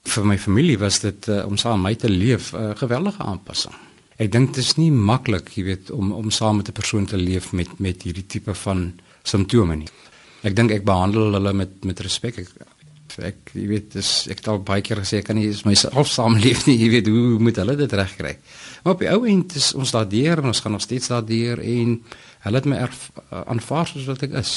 [0.07, 3.23] Vir my familie was dit uh, om saam met my te leef 'n uh, geweldige
[3.23, 3.75] aanpassing.
[4.17, 7.17] Ek dink dit is nie maklik, jy weet, om om saam met 'n persoon te
[7.17, 9.89] leef met met hierdie tipe van simptome nie.
[10.43, 12.37] Ek dink ek behandel hulle met met respek.
[12.37, 12.49] Ek
[13.19, 16.65] ek jy weet dis ek het al baie keer gesê ek kan nie myself saamleef
[16.67, 16.77] nie.
[16.77, 18.37] Jy weet hoe moet hulle dit regkry?
[18.83, 21.99] Maar op die ou end is ons daardeur en ons gaan nog steeds daardeur en
[22.45, 22.81] hulle het my
[23.43, 24.55] aanvaar soos wat ek is.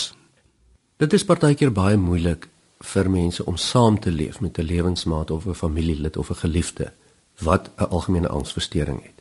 [1.00, 2.48] Dit is partykeer baie moeilik
[2.80, 6.92] vir mense om saam te leef met 'n lewensmaat of 'n familielid of 'n geliefde
[7.40, 9.18] wat 'n algemene angsversteuring het.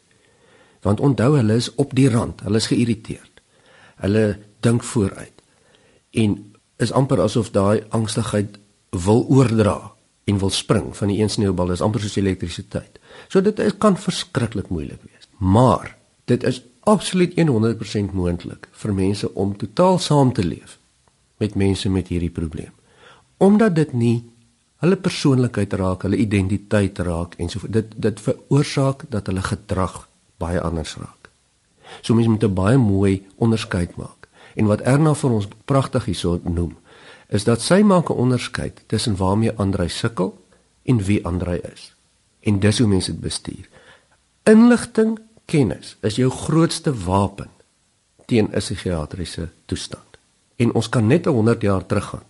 [0.81, 3.41] Want onthou hulle is op die rand, hulle is geïrriteerd.
[3.95, 5.33] Hulle dink vooruit
[6.11, 8.57] en is amper asof daai angstigheid
[8.89, 9.91] wil oordra
[10.29, 12.99] en wil spring van die een sneeubal is amper soos elektrisiteit.
[13.27, 15.29] So dit is, kan verskriklik moeilik wees.
[15.37, 20.77] Maar dit is absoluut 100% moontlik vir mense om totaal saam te leef
[21.37, 22.73] met mense met hierdie probleem.
[23.37, 24.17] Omdat dit nie
[24.79, 30.05] hulle persoonlikheid raak, hulle identiteit raak en so dit dit veroorsaak dat hulle gedrag
[30.39, 31.29] baie anders raak.
[32.01, 34.27] So mense moet 'n baie mooi onderskeid maak.
[34.55, 36.75] En wat Erna vir ons pragtig hierso noem,
[37.29, 40.45] is dat sy maak 'n onderskeid tussen waarmee Andrei sukkel
[40.83, 41.95] en wie Andrei is.
[42.39, 43.69] En dis hoe mense dit bestuur.
[44.43, 47.49] Inligting, kennis is jou grootste wapen
[48.25, 50.17] teen 'n psigiatriese toestand.
[50.55, 52.27] En ons kan net 100 jaar teruggaan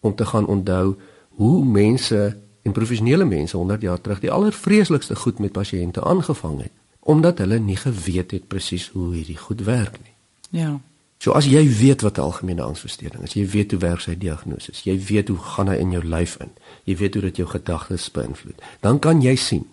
[0.00, 0.96] om te gaan onthou
[1.28, 6.72] hoe mense en professionele mense 100 jaar terug die allervreeslikste goed met pasiënte aangevang het
[7.06, 10.14] omdat hulle nie geweet het presies hoe hierdie goed werk nie.
[10.60, 10.80] Ja.
[11.18, 14.72] So as jy weet wat 'n algemene angsversteuring is, jy weet hoe werk sy diagnose,
[14.84, 16.50] jy weet hoe gaan hy in jou lyf in,
[16.84, 19.66] jy weet hoe dit jou gedagtes beïnvloed, dan kan jy sien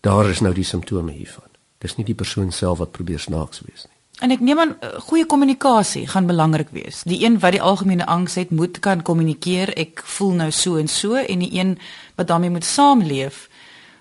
[0.00, 1.48] daar is nou die simptome hiervan.
[1.78, 3.94] Dis nie die persoon self wat probeer snaaks wees nie.
[4.22, 7.02] En ek neem aan eh, goeie kommunikasie gaan belangrik wees.
[7.02, 9.72] Die een wat die algemene angs het, moet kan kommunikeer.
[9.76, 11.78] Ek voel nou so en so en die een
[12.14, 13.48] wat daarmee moet saamleef,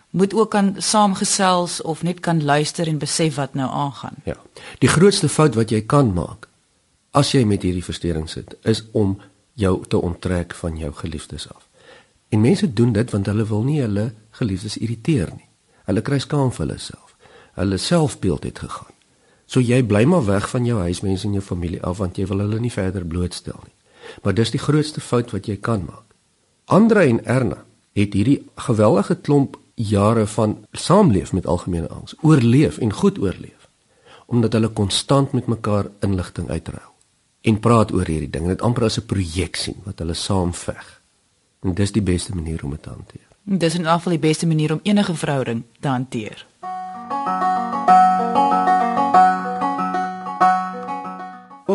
[0.09, 4.15] moet ook kan saamgesels of net kan luister en besef wat nou aangaan.
[4.23, 4.35] Ja.
[4.79, 6.47] Die grootste fout wat jy kan maak
[7.13, 9.17] as jy met hierdie verstoring sit, is om
[9.59, 11.67] jou te onttrek van jou geliefdes af.
[12.33, 14.07] En mense doen dit want hulle wil nie hulle
[14.39, 15.49] geliefdes irriteer nie.
[15.85, 17.13] Hulle kry skaam vir hulle self.
[17.59, 18.89] Hulle selfbeeld het gegaan.
[19.45, 22.41] So jy bly maar weg van jou huismense en jou familie af want jy wil
[22.41, 23.75] hulle nie verder blootstel nie.
[24.23, 26.07] Maar dis die grootste fout wat jy kan maak.
[26.65, 27.59] Andre en Erna
[27.93, 33.69] het hierdie geweldige klomp jare van saamleef met algemene angs oorleef en goed oorleef
[34.25, 36.92] omdat hulle konstant met mekaar inligting uitruil
[37.43, 38.47] en praat oor hierdie ding.
[38.47, 41.01] Net amper as 'n projek sien wat hulle saam veg
[41.63, 43.27] en dis die beste manier om dit te hanteer.
[43.43, 46.45] Dis in afval die beste manier om enige verhouding te hanteer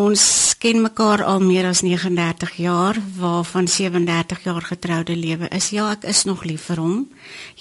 [0.09, 5.67] Ons ken mekaar al meer as 39 jaar, waarvan 37 jaar getroude lewe is.
[5.75, 6.95] Ja, ek is nog lief vir hom.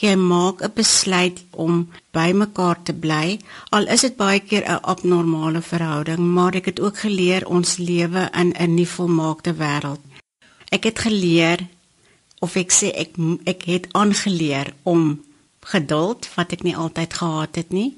[0.01, 3.39] Jy maak 'n besluit om by mekaar te bly,
[3.71, 8.31] al is dit baie keer 'n abnormale verhouding, maar ek het ook geleer ons lewe
[8.33, 10.01] in 'n nie volmaakte wêreld.
[10.71, 11.69] Ek het geleer
[12.41, 13.11] of ek sê ek
[13.45, 15.21] ek het aangeleer om
[15.61, 17.97] geduld wat ek nie altyd gehad het nie,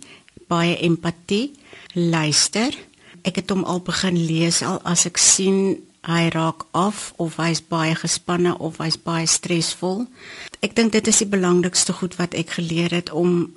[0.48, 1.52] baie empatie,
[1.94, 2.89] luister
[3.22, 7.60] ek het hom al begin lees al as ek sien hy raak af of hy's
[7.60, 10.06] baie gespanne of hy's baie stresvol.
[10.64, 13.52] Ek dink dit is die belangrikste goed wat ek geleer het om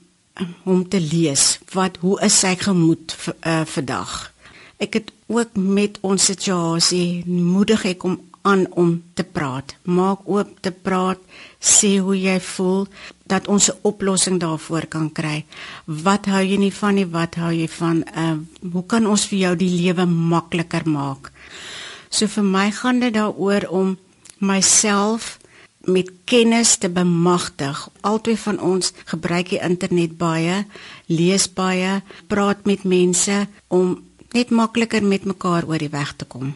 [0.65, 1.59] om te lees.
[1.77, 3.13] Wat hoe is sy gemoed
[3.45, 4.33] uh, vandag?
[4.81, 9.75] Ek het ook met ons situasie moedig ek om aan om te praat.
[9.83, 11.19] Maak oop te praat,
[11.59, 12.87] sê hoe jy voel
[13.31, 15.45] dat ons 'n oplossing daarvoor kan kry.
[15.85, 17.05] Wat hou jy nie van nie?
[17.05, 18.03] Wat hou jy van?
[18.15, 18.37] Uh
[18.73, 21.31] hoe kan ons vir jou die lewe makliker maak?
[22.09, 23.97] So vir my gaan dit daaroor om
[24.39, 25.39] myself
[25.83, 27.89] met kennis te bemagtig.
[28.01, 30.65] Altyd van ons gebruik die internet baie,
[31.05, 36.53] lees baie, praat met mense om net makliker met mekaar oor die weg te kom.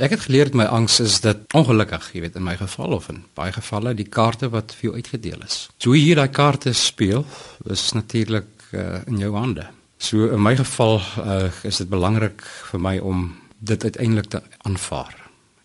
[0.00, 3.18] Ek het geleer my angs is dit ongelukkig, jy weet in my geval of in
[3.36, 5.66] baie gevalle die kaarte wat vir jou uitgedeel is.
[5.76, 7.26] So hier daai kaarte speel
[7.68, 9.66] is natuurlik uh, in jou hande.
[10.00, 12.40] So in my geval uh, is dit belangrik
[12.70, 13.26] vir my om
[13.60, 15.12] dit uiteindelik te aanvaar.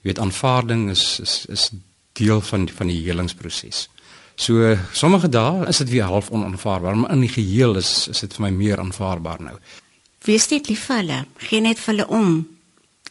[0.02, 1.70] Jy weet aanvaarding is is is
[2.20, 3.86] deel van van die helingsproses.
[4.36, 8.36] So sommige dae is dit weer half onaanvaarbaar, maar in die geheel is is dit
[8.36, 9.56] vir my meer aanvaarbaar nou.
[10.28, 12.36] Wees net lief vir hulle, gee net vir hulle om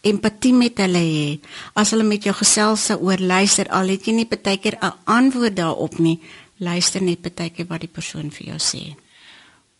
[0.04, 1.40] empatie met hulle hê.
[1.74, 4.92] As hulle met jou gesels se oor luister, al het jy nie baie keer 'n
[5.04, 6.20] antwoord daarop nie,
[6.58, 8.94] luister net baie keer wat die persoon vir jou sê.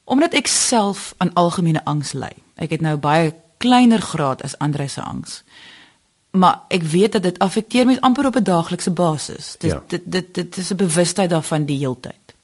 [0.05, 2.33] Omdat ek self aan algemene angs ly.
[2.57, 5.43] Ek het nou baie kleiner graad as Andre se angs.
[6.31, 9.57] Maar ek weet dat dit affekteer my amper op 'n daaglikse basis.
[9.59, 9.83] Dit, ja.
[9.89, 12.35] dit dit dit is 'n bewustheid daarvan die heeltyd.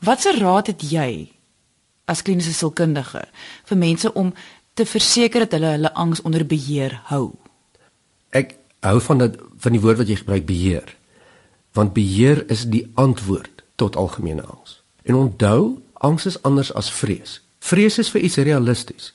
[0.00, 1.32] Watse raad het jy
[2.04, 3.24] as kliniese sielkundige
[3.64, 4.34] vir mense om
[4.74, 7.32] te verseker dat hulle hulle angs onder beheer hou.
[8.34, 10.96] Ek hou van dat van die woord wat jy gebruik beheer.
[11.74, 14.82] Want beheer is die antwoord tot algemene angs.
[15.02, 17.40] En onthou, angs is anders as vrees.
[17.58, 19.12] Vrees is vir iets realisties.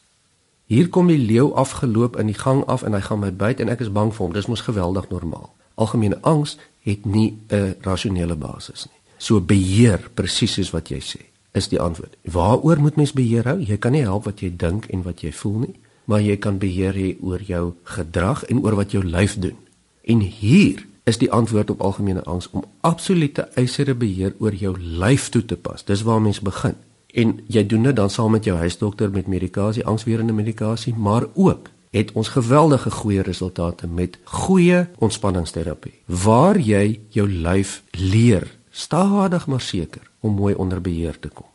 [0.70, 3.70] Hier kom die leeu afgeloop in die gang af en hy gaan my byt en
[3.74, 4.34] ek is bang vir hom.
[4.34, 5.52] Dis mos geweldig normaal.
[5.76, 9.00] Algemene angs het nie 'n rasionele basis nie.
[9.18, 12.18] So beheer presies soos wat jy sê is die antwoord.
[12.24, 13.60] Waaroor moet mens beheer hou?
[13.62, 15.76] Jy kan nie help wat jy dink en wat jy voel nie,
[16.06, 19.58] maar jy kan beheer hê oor jou gedrag en oor wat jou lyf doen.
[20.04, 25.30] En hier is die antwoord op algemene angs om absolute eisere beheer oor jou lyf
[25.30, 25.86] toe te pas.
[25.86, 26.78] Dis waar mens begin.
[27.14, 31.70] En jy doen dit dan saam met jou huisdokter met medikasie, angswerende medikasie, maar ook
[31.90, 39.62] het ons geweldige goeie resultate met goeie ontspanningsterapie waar jy jou lyf leer stadig maar
[39.62, 41.48] seker om mooi onder beheer te kom.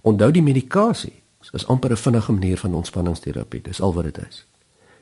[0.00, 1.22] Onthou die medikasie
[1.52, 3.62] is amper 'n vinnige manier van ontspanningsterapie.
[3.62, 4.46] Dis al wat dit is.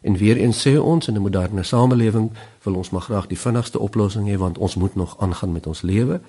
[0.00, 2.30] En weer eens sê ons in 'n moderne samelewing
[2.62, 5.80] wil ons maar graag die vinnigste oplossing hê want ons moet nog aangaan met ons
[5.80, 6.20] lewe,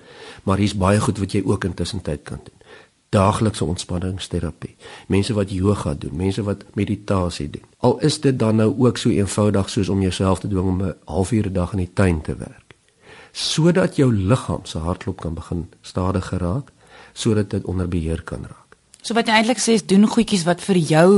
[0.44, 2.68] maar hier's baie goed wat jy ook intussen tyd kan doen.
[3.10, 4.76] Daaglikse ontspanningsterapie.
[5.08, 7.64] Mense wat yoga doen, mense wat meditasie doen.
[7.78, 10.96] Al is dit dan nou ook so eenvoudig soos om jouself te dwing om 'n
[11.06, 12.65] halfuur 'n dag in die tuin te werk
[13.36, 16.72] sodat jou liggaam se hartklop kan begin stadiger raak
[17.14, 18.78] sodat dit onder beheer kan raak.
[19.02, 21.10] So wat jy eintlik sê is doen goedjies wat vir jou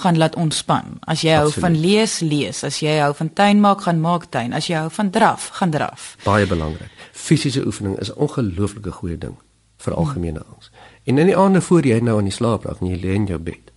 [0.00, 0.96] gaan laat ontspan.
[1.04, 1.54] As jy Absoluut.
[1.54, 2.64] hou van lees, lees.
[2.64, 4.52] As jy hou van tuin maak, gaan maak tuin.
[4.52, 6.16] As jy hou van draf, gaan draf.
[6.24, 6.90] Baie belangrik.
[7.12, 9.36] Fisiese oefening is 'n ongelooflike goeie ding
[9.76, 10.70] vir algemene angs.
[11.04, 13.26] En in die aande voor jy nou aan die slaap raak en jy lê in
[13.26, 13.72] jou bed,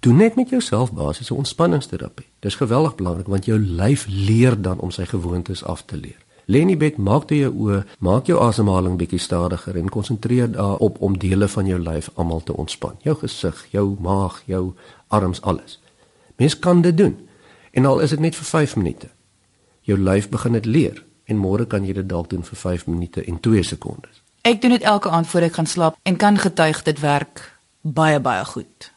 [0.00, 2.26] doen net met jouself basiese ontspanningsterapie.
[2.40, 6.62] Dis geweldig belangrik want jou lyf leer dan om sy gewoontes af te leer Lê
[6.64, 10.96] in die bed, maak toe jou oë, maak jou asemhaling bietjie stadiger en konsentreer daarop
[11.04, 12.96] om dele van jou lyf almal te ontspan.
[13.04, 14.62] Jou gesig, jou maag, jou
[15.12, 15.76] arms, alles.
[16.40, 17.18] Mens kan dit doen.
[17.76, 19.12] En al is dit net vir 5 minute.
[19.84, 23.24] Jou lyf begin dit leer en môre kan jy dit dalk doen vir 5 minute
[23.24, 24.22] en 2 sekondes.
[24.48, 27.44] Ek doen dit elke aand voor ek gaan slaap en kan getuig dit werk
[27.82, 28.92] baie baie goed.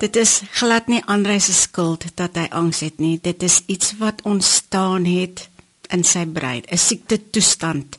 [0.00, 3.18] Dit is glad nie Andre se skuld dat hy angs het nie.
[3.20, 5.42] Dit is iets wat ontstaan het
[5.92, 7.98] in sy brein, 'n siekte toestand.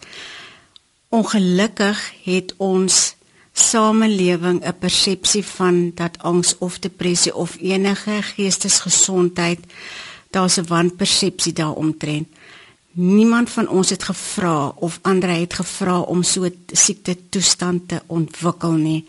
[1.10, 3.16] Ongelukkig het ons
[3.54, 9.60] samelewing 'n persepsie van dat angs of depressie of enige geestesgesondheid
[10.30, 12.28] daar's 'n wanpersepsie daaromtrent.
[12.92, 18.02] Niemand van ons het gevra of Andre het gevra om so 'n siekte toestand te
[18.08, 19.06] ontwikkel nie.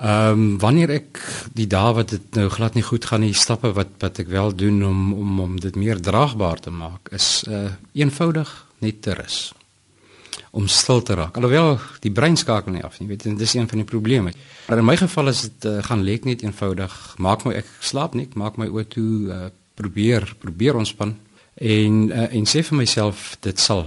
[0.00, 1.18] Ehm um, wanneer ek
[1.52, 4.54] die dae wat dit nou glad nie goed gaan nie, stappe wat wat ek wel
[4.56, 8.48] doen om om om dit meer draagbaar te maak is uh eenvoudig
[8.80, 9.52] net te rus.
[10.56, 11.36] Om stil te raak.
[11.36, 14.32] Alhoewel die brein skakel nie af nie, weet jy, dis een van die probleme.
[14.68, 16.96] Maar in my geval is dit uh, gaan lek net eenvoudig.
[17.18, 19.48] Maak my ek slaap nie, maak my oë toe uh
[19.80, 21.14] probeer probeer ontspan
[21.54, 23.84] en uh, en sê vir myself dit sal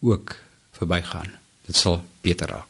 [0.00, 0.36] ook
[0.76, 1.32] verbygaan.
[1.64, 2.69] Dit sal beter raak.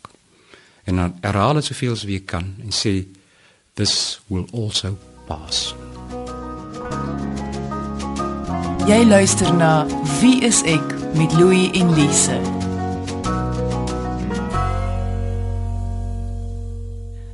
[0.90, 3.04] En dan herhaal dit soveel as jy kan en sê
[3.78, 4.96] this will also
[5.28, 5.70] pass.
[8.90, 9.86] Jy luister na
[10.18, 10.82] Wie is ek
[11.14, 12.40] met Louie en Lise.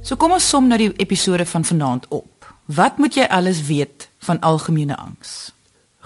[0.04, 2.52] So kom ons som nou die episode van vanaand op.
[2.68, 5.54] Wat moet jy alles weet van algemene angs?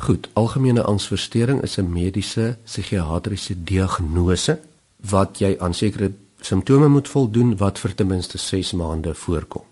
[0.06, 4.60] Goed, algemene angsversteuring is 'n mediese psigiatriese diagnose
[5.02, 6.12] wat jy aan sekere
[6.46, 9.64] simptome moet voldoen wat vir ten minste 6 maande voorkom.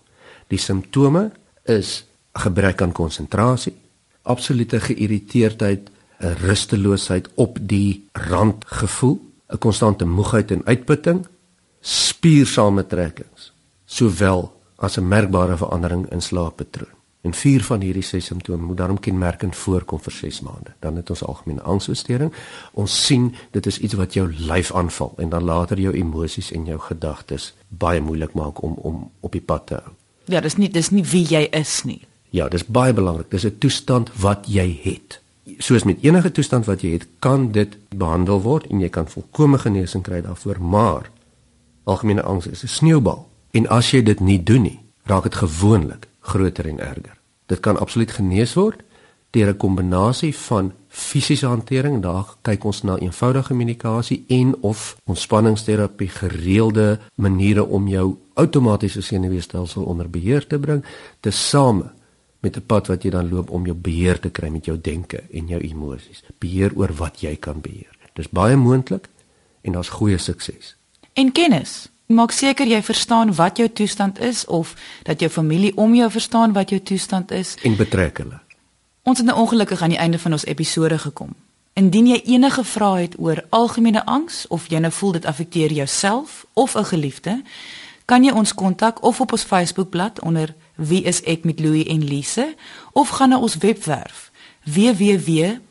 [0.47, 1.31] Die simptome
[1.63, 3.75] is gebrek aan konsentrasie,
[4.21, 5.89] absolute geïrriteerdheid,
[6.19, 11.27] 'n rusteloosheid op die rand gevoel, 'n konstante moegheid en uitputting,
[11.81, 13.53] spiersamentrekkings,
[13.85, 16.98] sowel as 'n merkbare verandering in slaappatroon.
[17.21, 20.73] En vier van hierdie ses simptome moet daarom kenmerkend voorkom vir 6 maande.
[20.79, 22.33] Dan het ons algemene angsversteuring.
[22.73, 26.65] Ons sien dit is iets wat jou lyf aanval en dan later jou emosies en
[26.65, 29.93] jou gedagtes baie moeilik maak om om op die pad te hou.
[30.25, 32.01] Ja, dis nie dis nie wie jy is nie.
[32.29, 33.31] Ja, dis baie belangrik.
[33.31, 35.19] Dis 'n toestand wat jy het.
[35.57, 39.57] Soos met enige toestand wat jy het, kan dit behandel word en jy kan volkomme
[39.57, 41.11] genesing kry daarvoor, maar
[41.83, 43.27] algemene angs is 'n sneeubal.
[43.51, 47.17] En as jy dit nie doen nie, raak dit gewoonlik groter en erger.
[47.49, 48.83] Dit kan absoluut genees word
[49.29, 56.09] deur 'n kombinasie van fisiese hantering, daar kyk ons na eenvoudige medikasie en of ontspanningsterapie,
[56.09, 60.83] gereelde maniere om jou outomatiese senuweestelsel onder beheer te bring,
[61.19, 61.91] tesame
[62.39, 65.23] met 'n pad wat jy dan loop om jou beheer te kry met jou denke
[65.31, 67.97] en jou emosies, beheer oor wat jy kan beheer.
[68.13, 69.07] Dis baie moontlik
[69.61, 70.75] en daar's goeie sukses.
[71.13, 74.73] En kennis Maak seker jy verstaan wat jou toestand is of
[75.05, 78.39] dat jou familie om jou verstaan wat jou toestand is en betrek hulle.
[79.03, 81.35] Ons het nou ongelukkig aan die einde van ons episode gekom.
[81.77, 86.45] Indien jy enige vrae het oor algemene angs of jy nou voel dit affekteer jouself
[86.53, 87.43] of 'n geliefde,
[88.05, 92.03] kan jy ons kontak of op ons Facebookblad onder Wie is ek met Louie en
[92.03, 92.55] Lise
[92.91, 94.31] of gaan na ons webwerf
[94.63, 95.69] www.wie-is-ek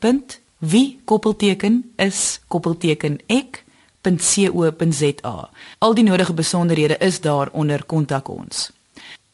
[4.15, 5.49] www.co.za.
[5.77, 8.71] Al die nodige besonderhede is daar onder kontak ons.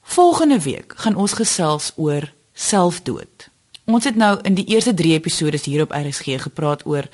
[0.01, 3.49] Volgende week gaan ons gesels oor selfdood.
[3.85, 7.07] Ons het nou in die eerste 3 episode hier op RSG gepraat oor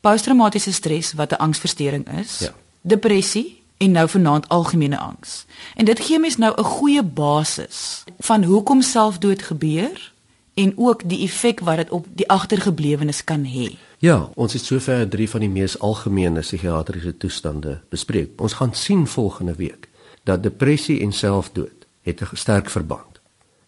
[0.00, 2.54] posttraumatiese stres wat 'n angsversteuring is, ja.
[2.80, 5.44] depressie en nou vanaand algemene angs.
[5.74, 10.12] En dit gee mens nou 'n goeie basis van hoekom selfdood gebeur
[10.54, 13.76] en ook die effek wat dit op die agtergeblewenes kan hê.
[14.00, 18.30] Ja, ons het sover drie van die mees algemene psigiatriese toestande bespreek.
[18.40, 19.90] Ons gaan sien volgende week
[20.24, 23.20] dat depressie en selfdood het 'n sterk verband.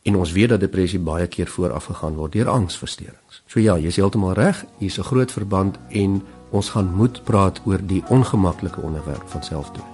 [0.02, 3.42] En ons weet dat depressie baie keer voorafgegaan word deur angsversteurings.
[3.46, 7.80] So ja, jy's heeltemal reg, hier's 'n groot verband en ons gaan moet praat oor
[7.86, 9.84] die ongemaklike onderwerp van selfdood.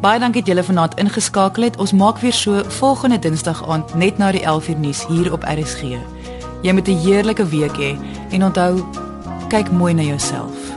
[0.00, 1.76] Baie dankie dat julle vanaand ingeskakel het.
[1.76, 5.82] Ons maak weer so volgende Dinsdag aand net na die 11uur nuus hier op RSG.
[6.62, 7.98] Jy moet 'n heerlike week hê
[8.30, 9.04] en onthou
[9.54, 10.73] kyk mooi na jouself.